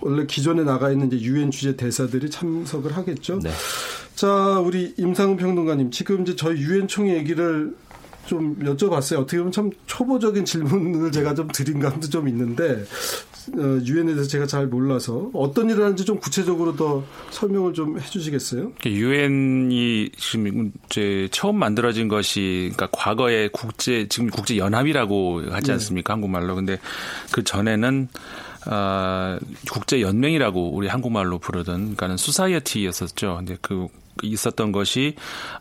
원래 0.00 0.24
기존에 0.24 0.64
나가 0.64 0.90
있는 0.90 1.12
이제 1.12 1.20
유엔 1.20 1.50
주재 1.50 1.76
대사들이 1.76 2.30
참석을 2.30 2.96
하겠죠. 2.96 3.38
네. 3.40 3.50
자, 4.14 4.58
우리 4.60 4.94
임상훈 4.96 5.36
평론가님 5.36 5.90
지금 5.90 6.22
이제 6.22 6.36
저희 6.36 6.58
유엔 6.60 6.88
총회 6.88 7.16
얘기를 7.16 7.74
좀 8.26 8.56
여쭤봤어요. 8.60 9.20
어떻게 9.20 9.38
보면 9.38 9.52
참 9.52 9.70
초보적인 9.86 10.44
질문을 10.44 11.10
제가 11.12 11.34
좀 11.34 11.48
드린 11.48 11.80
감도 11.80 12.08
좀 12.08 12.28
있는데 12.28 12.84
어, 13.56 13.80
유엔에 13.84 14.12
대해서 14.12 14.28
제가 14.28 14.46
잘 14.46 14.66
몰라서 14.66 15.30
어떤 15.32 15.70
일을 15.70 15.82
하는지 15.82 16.04
좀 16.04 16.18
구체적으로 16.18 16.76
더 16.76 17.02
설명을 17.30 17.74
좀 17.74 17.98
해주시겠어요? 17.98 18.72
유엔이 18.84 20.10
지금 20.16 20.72
이제 20.86 21.28
처음 21.32 21.58
만들어진 21.58 22.08
것이 22.08 22.70
그러니까 22.74 22.88
과거에 22.92 23.48
국제 23.48 24.06
지금 24.08 24.28
국제 24.30 24.56
연합이라고 24.56 25.44
하지 25.50 25.68
네. 25.68 25.72
않습니까 25.72 26.12
네. 26.12 26.14
한국말로 26.14 26.54
근데 26.54 26.78
그 27.32 27.42
전에는 27.42 28.08
아, 28.66 29.38
국제 29.72 30.02
연맹이라고 30.02 30.74
우리 30.74 30.86
한국말로 30.86 31.38
부르던 31.38 31.80
그러니까는 31.80 32.16
수사이어티였었죠. 32.18 33.36
근데 33.38 33.56
그 33.60 33.88
있었던 34.22 34.72
것이 34.72 35.14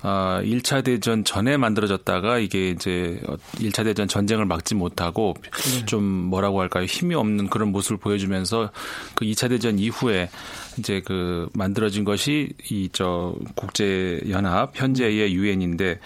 어 0.04 0.40
1차 0.44 0.84
대전 0.84 1.24
전에 1.24 1.58
만들어졌다가 1.58 2.38
이게 2.40 2.70
이제 2.70 3.20
1차 3.56 3.84
대전 3.84 4.08
전쟁을 4.08 4.46
막지 4.46 4.76
못하고 4.76 5.36
네. 5.42 5.86
좀 5.86 6.04
뭐라고 6.04 6.62
할까요? 6.62 6.86
힘이 6.86 7.16
없는 7.16 7.50
그런 7.50 7.72
모습을 7.72 7.98
보여주면서 7.98 8.72
그 9.16 9.26
2차 9.26 9.50
대전 9.50 9.80
이후에 9.80 10.30
이제 10.78 11.02
그 11.04 11.50
만들어진 11.54 12.04
것이 12.04 12.50
이 12.70 12.90
저 12.92 13.34
국제 13.56 14.20
연합 14.30 14.72
현재의 14.74 15.34
유엔인데 15.34 16.00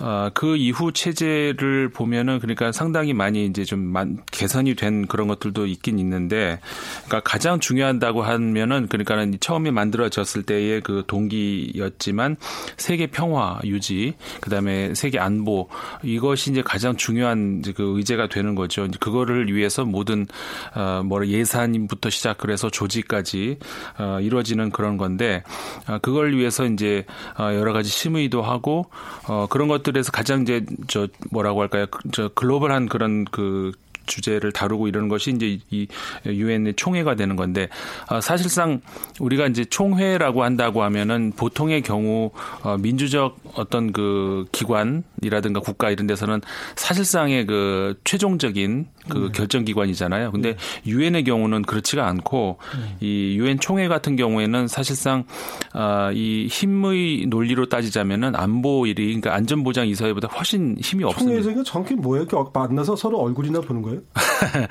어, 0.00 0.30
그 0.32 0.56
이후 0.56 0.92
체제를 0.92 1.90
보면은 1.90 2.38
그러니까 2.38 2.72
상당히 2.72 3.12
많이 3.12 3.46
이제 3.46 3.64
좀 3.64 3.80
만, 3.80 4.18
개선이 4.30 4.74
된 4.74 5.06
그런 5.06 5.28
것들도 5.28 5.66
있긴 5.66 5.98
있는데 5.98 6.60
그러니까 7.06 7.20
가장 7.20 7.58
중요하다고 7.60 8.22
하면은 8.22 8.88
그러니까는 8.88 9.38
처음에 9.40 9.70
만들어졌을 9.70 10.42
때의 10.42 10.80
그 10.82 11.04
동기였지만 11.06 12.36
세계 12.76 13.06
평화 13.06 13.58
유지 13.64 14.14
그다음에 14.40 14.94
세계 14.94 15.18
안보 15.18 15.68
이것이 16.02 16.50
이제 16.50 16.62
가장 16.62 16.96
중요한 16.96 17.58
이제 17.60 17.72
그 17.72 17.94
의제가 17.96 18.28
되는 18.28 18.54
거죠. 18.54 18.88
그거를 19.00 19.52
위해서 19.52 19.84
모든 19.84 20.26
어 20.74 21.02
뭐라 21.04 21.26
예산부터 21.26 22.10
시작을 22.10 22.50
해서 22.50 22.70
조직까지 22.70 23.58
어 23.98 24.18
이루어지는 24.20 24.70
그런 24.70 24.96
건데 24.96 25.42
어, 25.88 25.98
그걸 26.00 26.34
위해서 26.36 26.64
이제 26.66 27.04
어 27.38 27.54
여러 27.54 27.72
가지 27.72 27.90
심의도 27.90 28.42
하고 28.42 28.86
어 29.26 29.46
그런 29.48 29.68
것들 29.68 29.87
것들에서 29.88 30.12
가장 30.12 30.42
이제 30.42 30.64
저 30.86 31.08
뭐라고 31.30 31.60
할까요? 31.62 31.86
그저 31.86 32.28
글로벌한 32.34 32.88
그런 32.88 33.24
그 33.24 33.72
주제를 34.06 34.52
다루고 34.52 34.88
이러는 34.88 35.08
것이 35.08 35.30
이제 35.30 35.58
이 35.70 35.86
유엔의 36.24 36.74
총회가 36.76 37.14
되는 37.14 37.36
건데 37.36 37.68
어, 38.10 38.20
사실상 38.20 38.80
우리가 39.20 39.46
이제 39.46 39.64
총회라고 39.66 40.44
한다고 40.44 40.82
하면은 40.82 41.32
보통의 41.36 41.82
경우 41.82 42.30
어, 42.62 42.76
민주적 42.78 43.38
어떤 43.54 43.92
그 43.92 44.46
기관이라든가 44.52 45.60
국가 45.60 45.90
이런 45.90 46.06
데서는 46.06 46.40
사실상의 46.76 47.44
그 47.46 48.00
최종적인 48.04 48.86
그 49.08 49.18
네. 49.18 49.28
결정 49.32 49.64
기관이잖아요. 49.64 50.32
근데 50.32 50.56
유엔의 50.86 51.24
경우는 51.24 51.62
그렇지가 51.62 52.06
않고 52.06 52.58
네. 52.78 52.96
이 53.00 53.36
유엔 53.36 53.58
총회 53.58 53.88
같은 53.88 54.16
경우에는 54.16 54.68
사실상 54.68 55.24
아, 55.72 56.10
이 56.12 56.46
힘의 56.50 57.26
논리로 57.28 57.68
따지자면은 57.68 58.34
안보 58.36 58.86
일이 58.86 59.06
그러니까 59.06 59.34
안전 59.34 59.64
보장 59.64 59.88
이사회보다 59.88 60.28
훨씬 60.28 60.76
힘이 60.80 61.04
없습니다. 61.04 61.42
총회에서 61.42 61.62
정확히 61.62 61.94
뭐예요? 61.94 62.26
만나서 62.52 62.96
서로 62.96 63.18
얼굴이나 63.18 63.60
보는 63.60 63.82
거예요? 63.82 64.00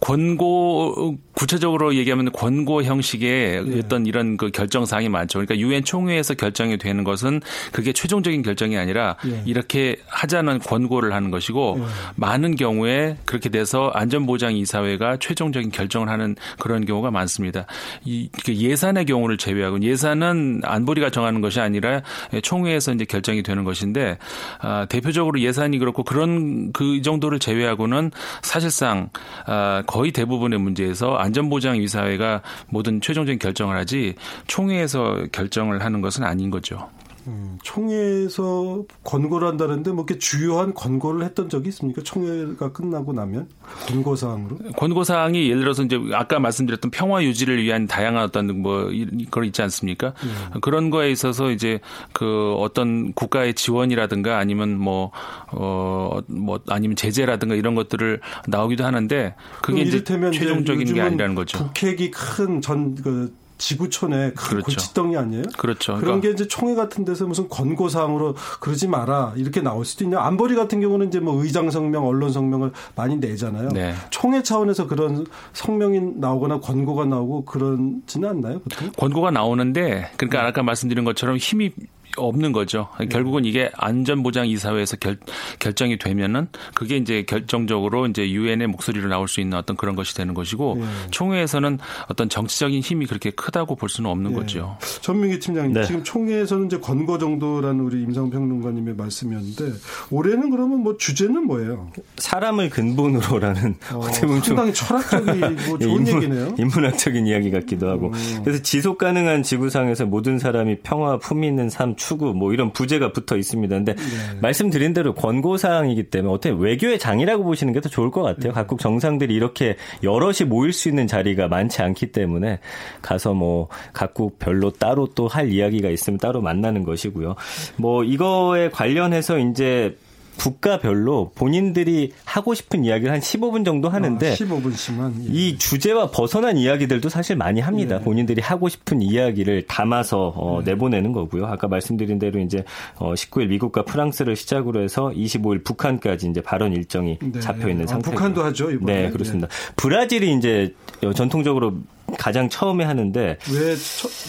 권고 0.00 1.16
구체적으로 1.32 1.94
얘기하면 1.94 2.32
권고 2.32 2.82
형식의 2.82 3.64
네. 3.64 3.78
어떤 3.78 4.06
이런 4.06 4.36
그 4.36 4.50
결정 4.50 4.86
사항이 4.86 5.08
많죠. 5.08 5.38
그러니까 5.38 5.58
유엔 5.58 5.84
총회에서 5.84 6.34
결정이 6.34 6.78
되는 6.78 7.04
것은 7.04 7.40
그게 7.72 7.92
최종적인 7.92 8.42
결정이 8.42 8.76
아니라 8.76 9.16
네. 9.24 9.42
이렇게 9.46 9.96
하자는 10.08 10.60
권고를 10.60 11.12
하는 11.12 11.30
것이고 11.30 11.76
네. 11.78 11.84
많은 12.16 12.56
경우에 12.56 13.16
그렇게 13.24 13.48
돼서 13.48 13.77
안전보장 13.86 14.56
이사회가 14.56 15.16
최종적인 15.18 15.70
결정을 15.70 16.08
하는 16.08 16.36
그런 16.58 16.84
경우가 16.84 17.10
많습니다. 17.10 17.66
이그 18.04 18.54
예산의 18.54 19.06
경우를 19.06 19.38
제외하고 19.38 19.80
예산은 19.80 20.62
안보리가 20.64 21.10
정하는 21.10 21.40
것이 21.40 21.60
아니라 21.60 22.02
총회에서 22.42 22.92
이제 22.92 23.04
결정이 23.04 23.42
되는 23.42 23.64
것인데 23.64 24.18
아, 24.60 24.86
대표적으로 24.86 25.40
예산이 25.40 25.78
그렇고 25.78 26.02
그런 26.02 26.72
그 26.72 27.02
정도를 27.02 27.38
제외하고는 27.38 28.10
사실상 28.42 29.10
아, 29.46 29.82
거의 29.86 30.12
대부분의 30.12 30.58
문제에서 30.58 31.16
안전보장이사회가 31.16 32.42
모든 32.68 33.00
최종적인 33.00 33.38
결정을 33.38 33.76
하지 33.76 34.14
총회에서 34.46 35.26
결정을 35.32 35.84
하는 35.84 36.00
것은 36.00 36.24
아닌 36.24 36.50
거죠. 36.50 36.88
음, 37.28 37.58
총회에서 37.62 38.84
권고를 39.04 39.46
한다는데 39.48 39.92
뭐 39.92 40.04
이렇게 40.08 40.18
주요한 40.18 40.72
권고를 40.72 41.24
했던 41.24 41.50
적이 41.50 41.68
있습니까? 41.68 42.02
총회가 42.02 42.72
끝나고 42.72 43.12
나면 43.12 43.48
권고 43.86 44.16
사항으로? 44.16 44.56
권고 44.76 45.04
사항이 45.04 45.50
예를 45.50 45.60
들어서 45.60 45.82
이제 45.82 46.00
아까 46.14 46.38
말씀드렸던 46.38 46.90
평화 46.90 47.22
유지를 47.22 47.62
위한 47.62 47.86
다양한 47.86 48.24
어떤 48.24 48.62
뭐 48.62 48.90
그런 49.30 49.46
있지 49.46 49.60
않습니까? 49.60 50.14
음. 50.24 50.60
그런 50.60 50.88
거에 50.88 51.10
있어서 51.10 51.50
이제 51.50 51.80
그 52.14 52.54
어떤 52.58 53.12
국가의 53.12 53.52
지원이라든가 53.52 54.38
아니면 54.38 54.78
뭐 54.78 55.10
어뭐 55.48 56.22
뭐 56.28 56.60
아니면 56.68 56.96
제재라든가 56.96 57.54
이런 57.56 57.74
것들을 57.74 58.20
나오기도 58.46 58.84
하는데 58.86 59.34
그게 59.60 59.82
이제 59.82 60.02
최종적인 60.02 60.94
게 60.94 61.00
아니라는 61.02 61.34
거죠. 61.34 61.58
북핵이 61.58 62.10
큰 62.10 62.62
전그 62.62 63.34
지구촌에 63.58 64.30
큰 64.30 64.34
그렇죠. 64.34 64.64
골칫덩이 64.64 65.16
아니에요? 65.16 65.42
그렇죠. 65.58 65.92
그런 65.94 66.20
그러니까. 66.20 66.28
게 66.28 66.32
이제 66.32 66.48
총회 66.48 66.74
같은 66.74 67.04
데서 67.04 67.26
무슨 67.26 67.48
권고 67.48 67.88
사항으로 67.88 68.36
그러지 68.60 68.86
마라 68.88 69.34
이렇게 69.36 69.60
나올 69.60 69.84
수도 69.84 70.04
있냐? 70.04 70.20
안보리 70.20 70.54
같은 70.54 70.80
경우는 70.80 71.08
이제 71.08 71.20
뭐 71.20 71.42
의장 71.42 71.70
성명, 71.70 72.06
언론 72.06 72.32
성명을 72.32 72.72
많이 72.94 73.16
내잖아요. 73.16 73.70
네. 73.70 73.94
총회 74.10 74.42
차원에서 74.42 74.86
그런 74.86 75.26
성명이 75.52 76.00
나오거나 76.16 76.60
권고가 76.60 77.04
나오고 77.04 77.44
그런지는 77.44 78.28
않나요? 78.28 78.60
보통? 78.60 78.90
권고가 78.96 79.30
나오는데 79.30 80.10
그러니까 80.16 80.46
아까 80.46 80.62
말씀드린 80.62 81.04
것처럼 81.04 81.36
힘이 81.36 81.72
없는 82.16 82.52
거죠. 82.52 82.88
네. 82.98 83.06
결국은 83.06 83.44
이게 83.44 83.70
안전보장 83.74 84.48
이사회에서 84.48 84.96
결, 84.96 85.18
결정이 85.58 85.98
되면은 85.98 86.48
그게 86.74 86.96
이제 86.96 87.22
결정적으로 87.22 88.06
이제 88.06 88.30
유엔의 88.30 88.66
목소리로 88.68 89.08
나올 89.08 89.28
수 89.28 89.40
있는 89.40 89.58
어떤 89.58 89.76
그런 89.76 89.96
것이 89.96 90.14
되는 90.14 90.34
것이고 90.34 90.76
네. 90.80 90.84
총회에서는 91.10 91.78
어떤 92.08 92.28
정치적인 92.28 92.80
힘이 92.80 93.06
그렇게 93.06 93.30
크다고 93.30 93.76
볼 93.76 93.88
수는 93.88 94.10
없는 94.10 94.32
네. 94.32 94.36
거죠. 94.36 94.76
전민기 95.00 95.38
팀장님 95.38 95.72
네. 95.72 95.84
지금 95.84 96.02
총회에서는 96.02 96.66
이제 96.66 96.78
권고 96.78 97.18
정도라는 97.18 97.80
우리 97.80 98.02
임상 98.02 98.30
평론가님의 98.30 98.94
말씀이었는데 98.94 99.72
올해는 100.10 100.50
그러면 100.50 100.82
뭐 100.82 100.96
주제는 100.96 101.46
뭐예요? 101.46 101.90
사람을 102.16 102.70
근본으로라는 102.70 103.76
어, 103.92 104.02
상당히 104.42 104.72
철학적이고 104.72 105.78
좋은 105.78 106.06
인문, 106.06 106.22
얘기네요. 106.22 106.54
인문학적인 106.58 107.26
이야기 107.26 107.50
같기도 107.50 107.88
하고 107.88 108.08
음. 108.08 108.40
그래서 108.44 108.62
지속 108.62 108.98
가능한 108.98 109.42
지구상에서 109.42 110.06
모든 110.06 110.38
사람이 110.38 110.78
평화 110.82 111.18
품 111.18 111.44
있는 111.44 111.68
삶 111.68 111.96
추구 111.98 112.32
뭐 112.32 112.52
이런 112.54 112.72
부제가 112.72 113.12
붙어 113.12 113.36
있습니다. 113.36 113.74
근데 113.76 113.94
네. 113.94 114.02
말씀드린 114.40 114.94
대로 114.94 115.14
권고 115.14 115.56
사항이기 115.56 116.04
때문에 116.04 116.32
어떻게 116.32 116.54
외교의 116.56 116.98
장이라고 116.98 117.44
보시는 117.44 117.72
게 117.72 117.78
더 117.80 117.88
좋을 117.88 118.10
것 118.10 118.22
같아요. 118.22 118.48
네. 118.48 118.50
각국 118.52 118.80
정상들이 118.80 119.34
이렇게 119.34 119.76
여럿이 120.02 120.48
모일 120.48 120.72
수 120.72 120.88
있는 120.88 121.06
자리가 121.06 121.48
많지 121.48 121.82
않기 121.82 122.12
때문에 122.12 122.58
가서 123.02 123.34
뭐 123.34 123.68
각국 123.92 124.38
별로 124.38 124.70
따로 124.70 125.06
또 125.14 125.28
할 125.28 125.50
이야기가 125.52 125.90
있으면 125.90 126.18
따로 126.18 126.40
만나는 126.40 126.84
것이고요. 126.84 127.36
뭐 127.76 128.02
이거에 128.02 128.70
관련해서 128.70 129.38
이제 129.38 129.96
국가별로 130.38 131.32
본인들이 131.34 132.12
하고 132.24 132.54
싶은 132.54 132.84
이야기를 132.84 133.12
한 133.12 133.20
15분 133.20 133.64
정도 133.64 133.88
하는데 133.88 134.30
아, 134.30 134.34
15분씩만 134.34 135.24
예. 135.24 135.28
이 135.30 135.58
주제와 135.58 136.10
벗어난 136.10 136.56
이야기들도 136.56 137.08
사실 137.08 137.36
많이 137.36 137.60
합니다. 137.60 137.96
예. 137.96 138.04
본인들이 138.04 138.40
하고 138.40 138.68
싶은 138.68 139.02
이야기를 139.02 139.66
담아서 139.66 140.32
어, 140.36 140.60
예. 140.60 140.70
내보내는 140.70 141.12
거고요. 141.12 141.46
아까 141.46 141.68
말씀드린 141.68 142.18
대로 142.18 142.38
이제 142.40 142.64
어, 142.96 143.14
19일 143.14 143.48
미국과 143.48 143.82
프랑스를 143.82 144.36
시작으로 144.36 144.80
해서 144.82 145.12
25일 145.14 145.64
북한까지 145.64 146.28
이제 146.28 146.40
발언 146.40 146.72
일정이 146.72 147.18
네. 147.20 147.40
잡혀 147.40 147.68
있는 147.68 147.84
아, 147.84 147.88
상태고 147.88 148.14
북한도 148.14 148.44
하죠. 148.44 148.70
이번에. 148.70 149.02
네, 149.02 149.10
그렇습니다. 149.10 149.48
네. 149.48 149.72
브라질이 149.76 150.32
이제 150.34 150.74
전통적으로 151.14 151.74
가장 152.16 152.48
처음에 152.48 152.84
하는데 152.84 153.36
왜 153.52 153.76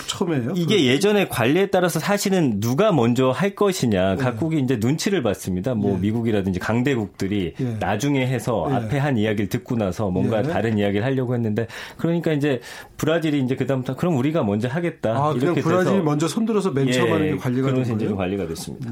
처, 0.07 0.25
음에요 0.25 0.53
이게? 0.55 0.85
예전에 0.85 1.27
관리에 1.27 1.67
따라서 1.67 1.99
사실은 1.99 2.59
누가 2.59 2.91
먼저 2.91 3.29
할 3.29 3.55
것이냐 3.55 4.15
네. 4.15 4.23
각국이 4.23 4.59
이제 4.59 4.77
눈치를 4.79 5.23
봤습니다. 5.23 5.75
뭐 5.75 5.95
예. 5.95 5.99
미국이라든지 5.99 6.59
강대국들이 6.59 7.53
예. 7.59 7.63
나중에 7.79 8.25
해서 8.27 8.67
예. 8.69 8.75
앞에 8.75 8.97
한 8.97 9.17
이야기를 9.17 9.49
듣고 9.49 9.75
나서 9.75 10.09
뭔가 10.09 10.39
예. 10.39 10.43
다른 10.43 10.77
이야기를 10.77 11.05
하려고 11.05 11.35
했는데 11.35 11.67
그러니까 11.97 12.33
이제 12.33 12.59
브라질이 12.97 13.39
이제 13.41 13.55
그다음부터 13.55 13.95
그럼 13.95 14.17
우리가 14.17 14.43
먼저 14.43 14.67
하겠다 14.67 15.11
아, 15.11 15.33
이렇게 15.35 15.61
브라질이 15.61 16.01
먼저 16.01 16.27
손들어서 16.27 16.71
맨 16.71 16.91
처음 16.91 17.11
하는 17.13 17.31
게 17.31 17.37
관리가 17.37 17.73
된 17.73 17.97
거예요. 17.97 18.15
관리가 18.17 18.47
됐습니다. 18.47 18.91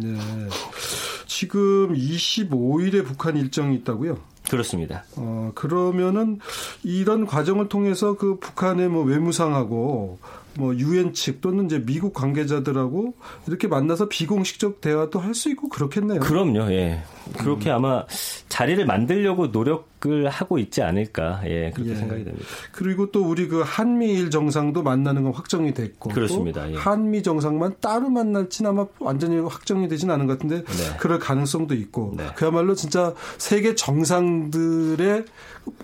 네. 1.38 1.39
지금 1.39 1.93
25일에 1.93 3.06
북한 3.06 3.38
일정이 3.38 3.76
있다고요? 3.76 4.17
그렇습니다. 4.50 5.04
어, 5.17 5.52
그러면은 5.56 6.39
이런 6.84 7.26
과정을 7.28 7.67
통해서 7.69 8.15
그 8.15 8.39
북한의 8.39 8.88
뭐 8.88 9.04
외무상하고 9.04 10.19
뭐 10.56 10.76
유엔 10.76 11.13
측 11.13 11.41
또는 11.41 11.65
이제 11.65 11.84
미국 11.86 12.13
관계자들하고 12.13 13.13
이렇게 13.47 13.67
만나서 13.67 14.10
비공식적 14.10 14.82
대화도 14.82 15.19
할 15.19 15.36
수 15.36 15.52
있고 15.52 15.69
그렇겠네요. 15.69 16.21
그럼요. 16.21 16.71
예. 16.71 17.04
그렇게 17.38 17.69
음. 17.69 17.76
아마 17.76 18.06
자리를 18.50 18.84
만들려고 18.86 19.52
노력 19.52 19.97
을 20.06 20.30
하고 20.30 20.60
있지 20.60 20.84
않을까. 20.84 21.42
예, 21.46 21.72
그렇게 21.74 21.92
예. 21.92 21.96
생각이 21.96 22.24
됩니다. 22.24 22.46
그리고 22.72 23.12
또 23.12 23.26
우리 23.26 23.48
그 23.48 23.64
한미일 23.66 24.30
정상도 24.30 24.84
만나는 24.84 25.24
건 25.24 25.34
확정이 25.34 25.74
됐고 25.74 26.12
그렇습니다. 26.12 26.72
예. 26.72 26.76
한미 26.76 27.24
정상만 27.24 27.78
따로 27.82 28.08
만날지는 28.08 28.70
아마 28.70 28.86
완전히 29.00 29.40
확정이 29.40 29.88
되지는 29.88 30.14
않은 30.14 30.28
것 30.28 30.34
같은데 30.34 30.64
네. 30.64 30.98
그럴 31.00 31.18
가능성도 31.18 31.74
있고 31.74 32.14
네. 32.16 32.28
그야말로 32.36 32.76
진짜 32.76 33.16
세계 33.40 33.74
정상들의 33.74 35.26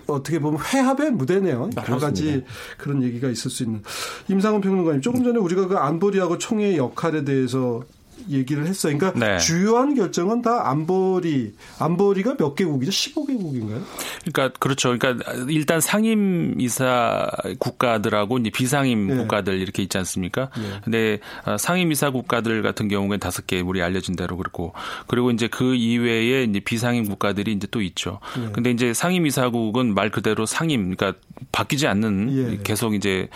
어떻게 0.06 0.38
보면 0.38 0.60
회합의 0.60 1.10
무대네요. 1.10 1.70
아, 1.76 1.82
여러 1.88 1.98
가지 1.98 2.44
그런 2.78 3.02
얘기가 3.02 3.28
있을 3.28 3.50
수 3.50 3.64
있는. 3.64 3.82
임상훈 4.28 4.60
평론가님, 4.60 5.00
조금 5.00 5.24
전에 5.24 5.38
우리가 5.38 5.66
그 5.66 5.76
안보리하고 5.76 6.38
총회의 6.38 6.76
역할에 6.76 7.24
대해서 7.24 7.82
얘기를 8.30 8.66
했어요. 8.66 8.96
그러니까 8.96 9.18
네. 9.18 9.38
주요한 9.38 9.94
결정은 9.94 10.42
다 10.42 10.70
안보리 10.70 11.54
안보리가 11.78 12.36
몇 12.36 12.54
개국이죠? 12.54 12.90
15개국인가요? 12.90 13.82
그러니까 14.24 14.58
그렇죠. 14.58 14.96
그러니까 14.96 15.24
일단 15.48 15.80
상임 15.80 16.60
이사 16.60 17.28
국가들하고 17.58 18.38
이제 18.38 18.50
비상임 18.50 19.08
네. 19.08 19.16
국가들 19.16 19.60
이렇게 19.60 19.82
있지 19.82 19.98
않습니까? 19.98 20.50
네. 20.56 20.80
근데 20.84 21.20
어, 21.44 21.56
상임 21.58 21.92
이사 21.92 22.10
국가들 22.10 22.62
같은 22.62 22.88
경우에 22.88 23.18
다섯 23.18 23.46
개 23.46 23.60
우리 23.60 23.82
알려진 23.82 24.16
대로 24.16 24.36
그렇고 24.36 24.72
그리고 25.06 25.30
이제 25.30 25.48
그 25.48 25.74
이외에 25.74 26.44
이제 26.44 26.60
비상임 26.60 27.08
국가들이 27.08 27.52
이제 27.52 27.66
또 27.70 27.82
있죠. 27.82 28.20
네. 28.38 28.48
근데 28.52 28.70
이제 28.70 28.94
상임 28.94 29.26
이사국은 29.26 29.94
말 29.94 30.10
그대로 30.10 30.46
상임 30.46 30.94
그러니까 30.94 31.18
바뀌지 31.52 31.86
않는 31.86 32.52
예. 32.52 32.58
계속 32.62 32.94
이제 32.94 33.28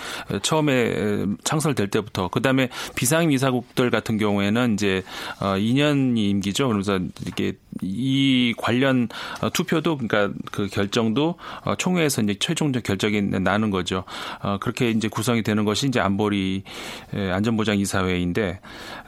처음에 0.42 1.26
창설될 1.44 1.88
때부터 1.88 2.28
그다음에 2.28 2.68
비상임 2.94 3.32
이사국들 3.32 3.90
같은 3.90 4.18
경우에는 4.18 4.67
이제 4.74 5.02
2년 5.38 6.16
어, 6.16 6.20
임기죠. 6.20 6.68
그래서 6.68 6.98
이렇게 7.24 7.54
이 7.82 8.54
관련 8.56 9.08
어, 9.40 9.50
투표도 9.50 9.98
그러니까 9.98 10.36
그 10.50 10.68
결정도 10.68 11.36
어, 11.64 11.74
총회에서 11.76 12.22
이제 12.22 12.36
최종적 12.38 12.82
결정이 12.82 13.22
나는 13.22 13.70
거죠. 13.70 14.04
그렇게 14.60 14.90
이제 14.90 15.08
구성이 15.08 15.42
되는 15.42 15.64
것이 15.64 15.86
이제 15.86 16.00
안보리 16.00 16.62
안전보장 17.12 17.78
이사회인데 17.78 18.60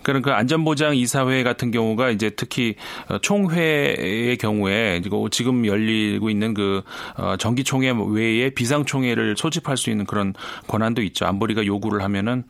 그런 0.02 0.22
그 0.22 0.30
안전보장 0.30 0.96
이사회 0.96 1.42
같은 1.42 1.70
경우가 1.70 2.10
이제 2.10 2.30
특히 2.30 2.74
총회의 3.22 4.36
경우에 4.36 5.02
지금 5.30 5.66
열리고 5.66 6.30
있는 6.30 6.54
그 6.54 6.82
정기총회 7.38 7.94
외에 8.08 8.50
비상총회를 8.50 9.36
소집할 9.36 9.76
수 9.76 9.90
있는 9.90 10.06
그런 10.06 10.34
권한도 10.66 11.02
있죠. 11.02 11.26
안보리가 11.26 11.66
요구를 11.66 12.02
하면은 12.02 12.44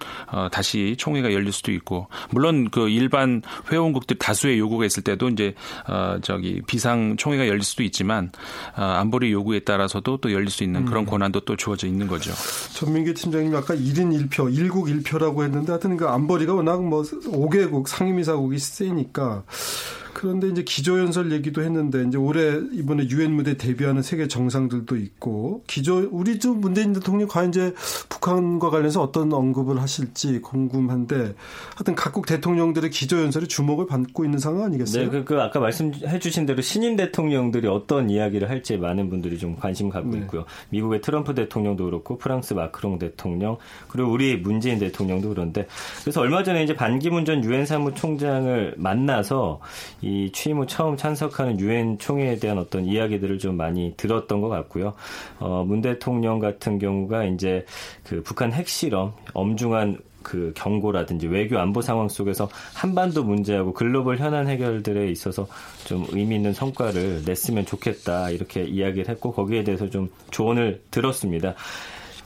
다시 0.52 0.94
총회가 0.98 1.32
열릴 1.32 1.52
수도 1.52 1.72
있고 1.72 2.08
물론 2.30 2.70
그 2.70 2.88
일반 2.88 3.42
회원국들 3.70 4.18
다수의 4.18 4.58
요구가 4.58 4.84
있을 4.84 5.02
때도 5.02 5.28
이제 5.28 5.54
어 5.86 6.18
저기 6.22 6.62
비상 6.66 7.16
총회가 7.16 7.48
열릴 7.48 7.62
수도 7.62 7.82
있지만 7.82 8.30
어 8.76 8.82
안보리 8.82 9.32
요구에 9.32 9.60
따라서도 9.60 10.18
또 10.18 10.32
열릴 10.32 10.50
수 10.50 10.64
있는 10.64 10.84
그런 10.84 11.04
음. 11.04 11.06
권한도 11.06 11.40
또 11.40 11.56
주어져 11.56 11.86
있는 11.86 12.06
거죠. 12.06 12.32
전민기 12.74 13.14
팀장님 13.14 13.54
아까 13.54 13.74
1인 13.74 14.28
1표, 14.28 14.54
1국 14.54 15.04
1표라고 15.04 15.42
했는데 15.44 15.72
하여튼 15.72 15.96
그 15.96 16.06
안보리가 16.06 16.54
워낙 16.54 16.82
뭐 16.82 17.02
5개국 17.40 17.86
상임이사국이 17.88 18.58
세니까 18.58 19.44
그런데 20.14 20.48
이제 20.48 20.62
기조연설 20.62 21.32
얘기도 21.32 21.62
했는데 21.62 22.04
이제 22.06 22.18
올해 22.18 22.60
이번에 22.72 23.08
유엔 23.08 23.32
무대 23.32 23.56
데뷔하는 23.56 24.02
세계 24.02 24.28
정상들도 24.28 24.96
있고 24.96 25.62
기조 25.66 26.08
우리 26.10 26.38
좀 26.38 26.60
문재인 26.60 26.92
대통령이 26.92 27.28
과연 27.28 27.50
이제 27.50 27.74
북한과 28.08 28.70
관련해서 28.70 29.02
어떤 29.02 29.32
언급을 29.32 29.80
하실지 29.80 30.40
궁금한데 30.40 31.34
하여튼 31.76 31.94
각국 31.94 32.26
대통령들의 32.26 32.90
기조연설이 32.90 33.48
주목을 33.48 33.86
받고 33.86 34.24
있는 34.24 34.38
상황 34.38 34.64
아니겠어요? 34.64 35.04
네, 35.04 35.10
그, 35.10 35.24
그 35.24 35.40
아까 35.40 35.60
말씀해주신 35.60 36.46
대로 36.46 36.62
신임 36.62 36.96
대통령들이 36.96 37.68
어떤 37.68 38.10
이야기를 38.10 38.48
할지 38.48 38.76
많은 38.76 39.10
분들이 39.10 39.38
좀 39.38 39.56
관심 39.56 39.88
갖고 39.88 40.10
네. 40.10 40.18
있고요. 40.18 40.44
미국의 40.70 41.00
트럼프 41.00 41.34
대통령도 41.34 41.84
그렇고 41.84 42.18
프랑스 42.18 42.54
마크롱 42.54 42.98
대통령 42.98 43.56
그리고 43.88 44.10
우리 44.10 44.36
문재인 44.36 44.78
대통령도 44.78 45.28
그런데 45.28 45.66
그래서 46.02 46.20
얼마 46.20 46.42
전에 46.42 46.62
이제 46.62 46.74
반기문 46.74 47.24
전 47.24 47.42
유엔 47.44 47.66
사무총장을 47.66 48.74
만나서 48.76 49.60
이 50.02 50.30
취임 50.32 50.58
후 50.58 50.66
처음 50.66 50.96
참석하는 50.96 51.60
유엔 51.60 51.98
총회에 51.98 52.36
대한 52.36 52.58
어떤 52.58 52.86
이야기들을 52.86 53.38
좀 53.38 53.56
많이 53.56 53.94
들었던 53.96 54.40
것 54.40 54.48
같고요. 54.48 54.94
어, 55.38 55.64
문 55.66 55.80
대통령 55.80 56.38
같은 56.38 56.78
경우가 56.78 57.24
이제 57.24 57.64
그 58.04 58.22
북한 58.22 58.52
핵실험 58.52 59.12
엄중한 59.34 59.98
그 60.22 60.52
경고라든지 60.54 61.26
외교 61.26 61.58
안보 61.58 61.80
상황 61.80 62.08
속에서 62.08 62.48
한반도 62.74 63.24
문제하고 63.24 63.72
글로벌 63.72 64.18
현안 64.18 64.48
해결들에 64.48 65.10
있어서 65.10 65.46
좀 65.84 66.06
의미 66.10 66.36
있는 66.36 66.52
성과를 66.52 67.22
냈으면 67.24 67.64
좋겠다 67.64 68.30
이렇게 68.30 68.64
이야기를 68.64 69.08
했고 69.08 69.32
거기에 69.32 69.64
대해서 69.64 69.88
좀 69.88 70.10
조언을 70.30 70.82
들었습니다. 70.90 71.54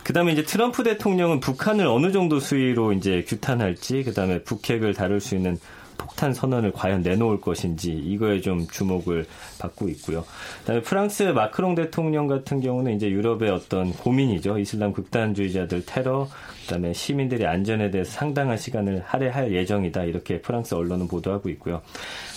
그다음에 0.02 0.32
이제 0.32 0.42
트럼프 0.42 0.82
대통령은 0.82 1.40
북한을 1.40 1.86
어느 1.86 2.12
정도 2.12 2.38
수위로 2.38 2.92
이제 2.92 3.24
규탄할지 3.26 4.02
그다음에 4.02 4.42
북핵을 4.42 4.92
다룰 4.92 5.20
수 5.20 5.34
있는 5.34 5.56
폭탄 6.04 6.34
선언을 6.34 6.72
과연 6.72 7.02
내놓을 7.02 7.40
것인지 7.40 7.92
이거에 7.92 8.40
좀 8.40 8.66
주목을 8.66 9.24
받고 9.58 9.88
있고요. 9.88 10.24
그다음에 10.60 10.82
프랑스 10.82 11.22
마크롱 11.22 11.74
대통령 11.74 12.26
같은 12.26 12.60
경우는 12.60 12.94
이제 12.94 13.10
유럽의 13.10 13.50
어떤 13.50 13.92
고민이죠. 13.92 14.58
이슬람 14.58 14.92
극단주의자들 14.92 15.86
테러, 15.86 16.28
그다음에 16.62 16.92
시민들의 16.92 17.46
안전에 17.46 17.90
대해서 17.90 18.10
상당한 18.10 18.56
시간을 18.56 19.02
할애할 19.06 19.52
예정이다. 19.52 20.04
이렇게 20.04 20.40
프랑스 20.40 20.74
언론은 20.74 21.08
보도하고 21.08 21.48
있고요. 21.50 21.80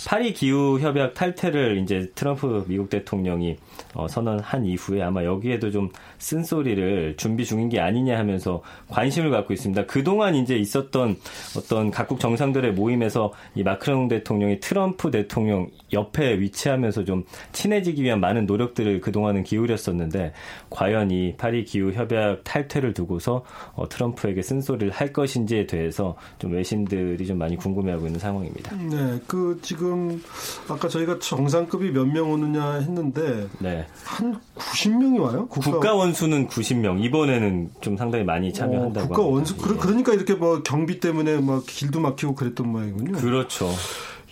파리 0.06 0.32
기후 0.32 0.78
협약 0.80 1.14
탈퇴를 1.14 1.78
이제 1.78 2.10
트럼프 2.14 2.64
미국 2.66 2.88
대통령이 2.88 3.56
어, 3.94 4.08
선언한 4.08 4.64
이후에 4.64 5.02
아마 5.02 5.24
여기에도 5.24 5.70
좀 5.70 5.90
쓴소리를 6.18 7.16
준비 7.16 7.44
중인 7.44 7.68
게 7.68 7.80
아니냐 7.80 8.18
하면서 8.18 8.62
관심을 8.88 9.30
갖고 9.30 9.52
있습니다. 9.52 9.86
그동안 9.86 10.34
이제 10.34 10.56
있었던 10.56 11.16
어떤 11.56 11.90
각국 11.90 12.20
정상들의 12.20 12.72
모임에서 12.72 13.32
이 13.58 13.62
마크롱 13.64 14.08
대통령이 14.08 14.60
트럼프 14.60 15.10
대통령 15.10 15.68
옆에 15.92 16.38
위치하면서 16.38 17.04
좀 17.04 17.24
친해지기 17.52 18.04
위한 18.04 18.20
많은 18.20 18.46
노력들을 18.46 19.00
그동안은 19.00 19.42
기울였었는데 19.42 20.32
과연 20.70 21.10
이 21.10 21.34
파리 21.36 21.64
기후 21.64 21.92
협약 21.92 22.44
탈퇴를 22.44 22.94
두고서 22.94 23.44
어, 23.74 23.88
트럼프에게 23.88 24.42
쓴소리를 24.42 24.92
할 24.92 25.12
것인지에 25.12 25.66
대해서 25.66 26.16
좀 26.38 26.52
외신들이 26.52 27.26
좀 27.26 27.38
많이 27.38 27.56
궁금해하고 27.56 28.06
있는 28.06 28.20
상황입니다. 28.20 28.76
네, 28.76 29.20
그 29.26 29.58
지금 29.62 30.22
아까 30.68 30.88
저희가 30.88 31.18
정상급이 31.18 31.90
몇 31.90 32.08
명 32.08 32.30
오느냐 32.30 32.74
했는데 32.74 33.48
네. 33.58 33.86
한 34.04 34.40
90명이 34.56 35.20
와요? 35.20 35.46
국가, 35.48 35.70
국가 35.72 35.94
원수는 35.94 36.46
90명. 36.48 37.04
이번에는 37.04 37.70
좀 37.80 37.96
상당히 37.96 38.24
많이 38.24 38.52
참여한다고. 38.52 39.06
어, 39.06 39.08
국가 39.08 39.22
원수 39.22 39.54
예. 39.58 39.76
그러니까 39.76 40.14
이렇게 40.14 40.34
뭐 40.34 40.62
경비 40.62 41.00
때문에 41.00 41.40
막 41.40 41.64
길도 41.66 42.00
막히고 42.00 42.34
그랬던 42.34 42.68
모양이군요. 42.68 43.18
그렇 43.18 43.47
죠. 43.48 43.68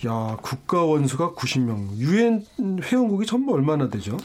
야, 0.07 0.37
국가 0.43 0.85
원수가 0.85 1.33
90명. 1.33 1.97
유엔 1.97 2.45
회원국이 2.83 3.27
전부 3.27 3.55
얼마나 3.55 3.89
되죠? 3.89 4.17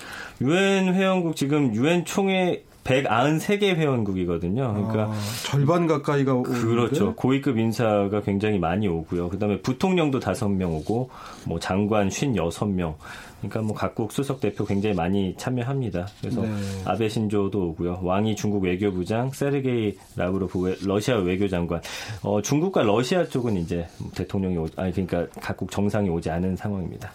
유엔 0.41 0.93
회원국 0.93 1.35
지금 1.35 1.73
유엔 1.73 2.03
총회 2.05 2.63
193개 2.83 3.75
회원국이거든요. 3.75 4.73
그러니까 4.73 5.13
아, 5.13 5.19
절반 5.45 5.87
가까이가 5.87 6.33
오는데? 6.33 6.59
그렇죠. 6.61 7.15
고위급 7.15 7.57
인사가 7.57 8.21
굉장히 8.21 8.59
많이 8.59 8.87
오고요. 8.87 9.29
그다음에 9.29 9.61
부통령도 9.61 10.19
5명 10.19 10.73
오고 10.73 11.09
뭐 11.45 11.59
장관 11.59 12.09
56명. 12.09 12.95
그러니까 13.41 13.61
뭐 13.61 13.75
각국 13.75 14.11
수석 14.11 14.39
대표 14.39 14.65
굉장히 14.65 14.95
많이 14.95 15.35
참여합니다. 15.37 16.07
그래서 16.21 16.41
네. 16.41 16.49
아베 16.85 17.09
신조도 17.09 17.69
오고요. 17.69 17.99
왕이 18.03 18.35
중국 18.35 18.63
외교부장, 18.63 19.31
세르게이 19.31 19.97
라브로프 20.15 20.77
러시아 20.85 21.17
외교장관. 21.17 21.81
어, 22.21 22.41
중국과 22.41 22.83
러시아 22.83 23.25
쪽은 23.25 23.57
이제 23.57 23.87
대통령이 24.15 24.57
오, 24.57 24.67
아니 24.75 24.91
그러니까 24.91 25.27
각국 25.41 25.71
정상이 25.71 26.09
오지 26.09 26.29
않은 26.29 26.55
상황입니다. 26.55 27.11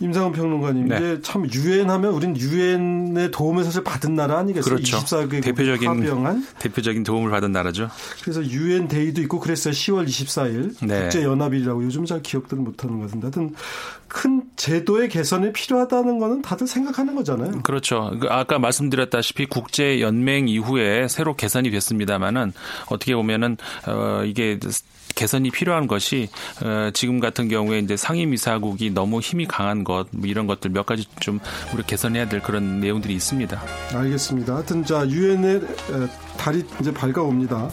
임상훈 0.00 0.32
평론가님, 0.32 0.88
네. 0.88 0.96
이제 0.96 1.18
참 1.22 1.48
유엔 1.52 1.90
하면 1.90 2.12
우린 2.12 2.36
유엔의 2.36 3.30
도움을 3.30 3.64
사실 3.64 3.82
받은 3.82 4.14
나라 4.14 4.38
아니겠어요? 4.38 4.76
그렇죠. 4.76 4.98
24개 4.98 5.42
대표적인 5.42 5.88
합병한 5.88 6.46
대표적인 6.60 7.02
도움을 7.02 7.30
받은 7.30 7.50
나라죠. 7.50 7.90
그래서 8.22 8.44
유엔 8.44 8.86
데이도 8.88 9.20
있고 9.22 9.40
그랬어요. 9.40 9.72
10월 9.72 10.06
24일 10.06 10.86
네. 10.86 11.02
국제 11.02 11.24
연합일이라고 11.24 11.82
요즘 11.84 12.04
잘 12.04 12.22
기억들은 12.22 12.62
못하는 12.62 12.98
것 12.98 13.06
같은데, 13.06 13.26
하여튼 13.26 13.54
큰 14.06 14.42
제도의 14.56 15.08
개선이 15.08 15.52
필요하다는 15.52 16.18
거는 16.18 16.42
다들 16.42 16.66
생각하는 16.66 17.14
거잖아요. 17.14 17.62
그렇죠. 17.62 18.12
그 18.20 18.28
아까 18.28 18.58
말씀드렸다시피 18.58 19.46
국제 19.46 20.00
연맹 20.00 20.48
이후에 20.48 21.08
새로 21.08 21.34
개선이 21.34 21.70
됐습니다만은 21.70 22.52
어떻게 22.86 23.14
보면은 23.14 23.56
어 23.86 24.22
이게 24.24 24.58
개선이 25.18 25.50
필요한 25.50 25.86
것이 25.86 26.28
어, 26.62 26.90
지금 26.94 27.20
같은 27.20 27.48
경우에 27.48 27.80
이제 27.80 27.96
상임이사국이 27.96 28.90
너무 28.90 29.20
힘이 29.20 29.46
강한 29.46 29.84
것 29.84 29.98
뭐 30.12 30.28
이런 30.28 30.46
것들 30.46 30.70
몇 30.70 30.86
가지 30.86 31.06
좀 31.20 31.40
우리 31.74 31.82
개선해야 31.82 32.28
될 32.28 32.40
그런 32.40 32.80
내용들이 32.80 33.14
있습니다. 33.14 33.60
알겠습니다. 33.94 34.54
하여튼 34.54 34.84
자 34.84 35.06
유엔의 35.08 35.60
달이 36.36 36.64
이제 36.80 36.92
밝아옵니다. 36.92 37.68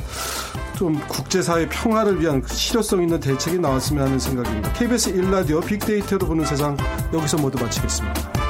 좀 0.76 1.00
국제사회 1.08 1.68
평화를 1.70 2.20
위한 2.20 2.44
실효성 2.46 3.02
있는 3.02 3.20
대책이 3.20 3.60
나왔으면 3.60 4.06
하는 4.06 4.20
생각입니다. 4.20 4.74
KBS 4.74 5.14
1라디오 5.14 5.66
빅데이터로 5.66 6.28
보는 6.28 6.46
세상 6.46 6.76
여기서 7.14 7.38
모두 7.38 7.62
마치겠습니다. 7.64 8.45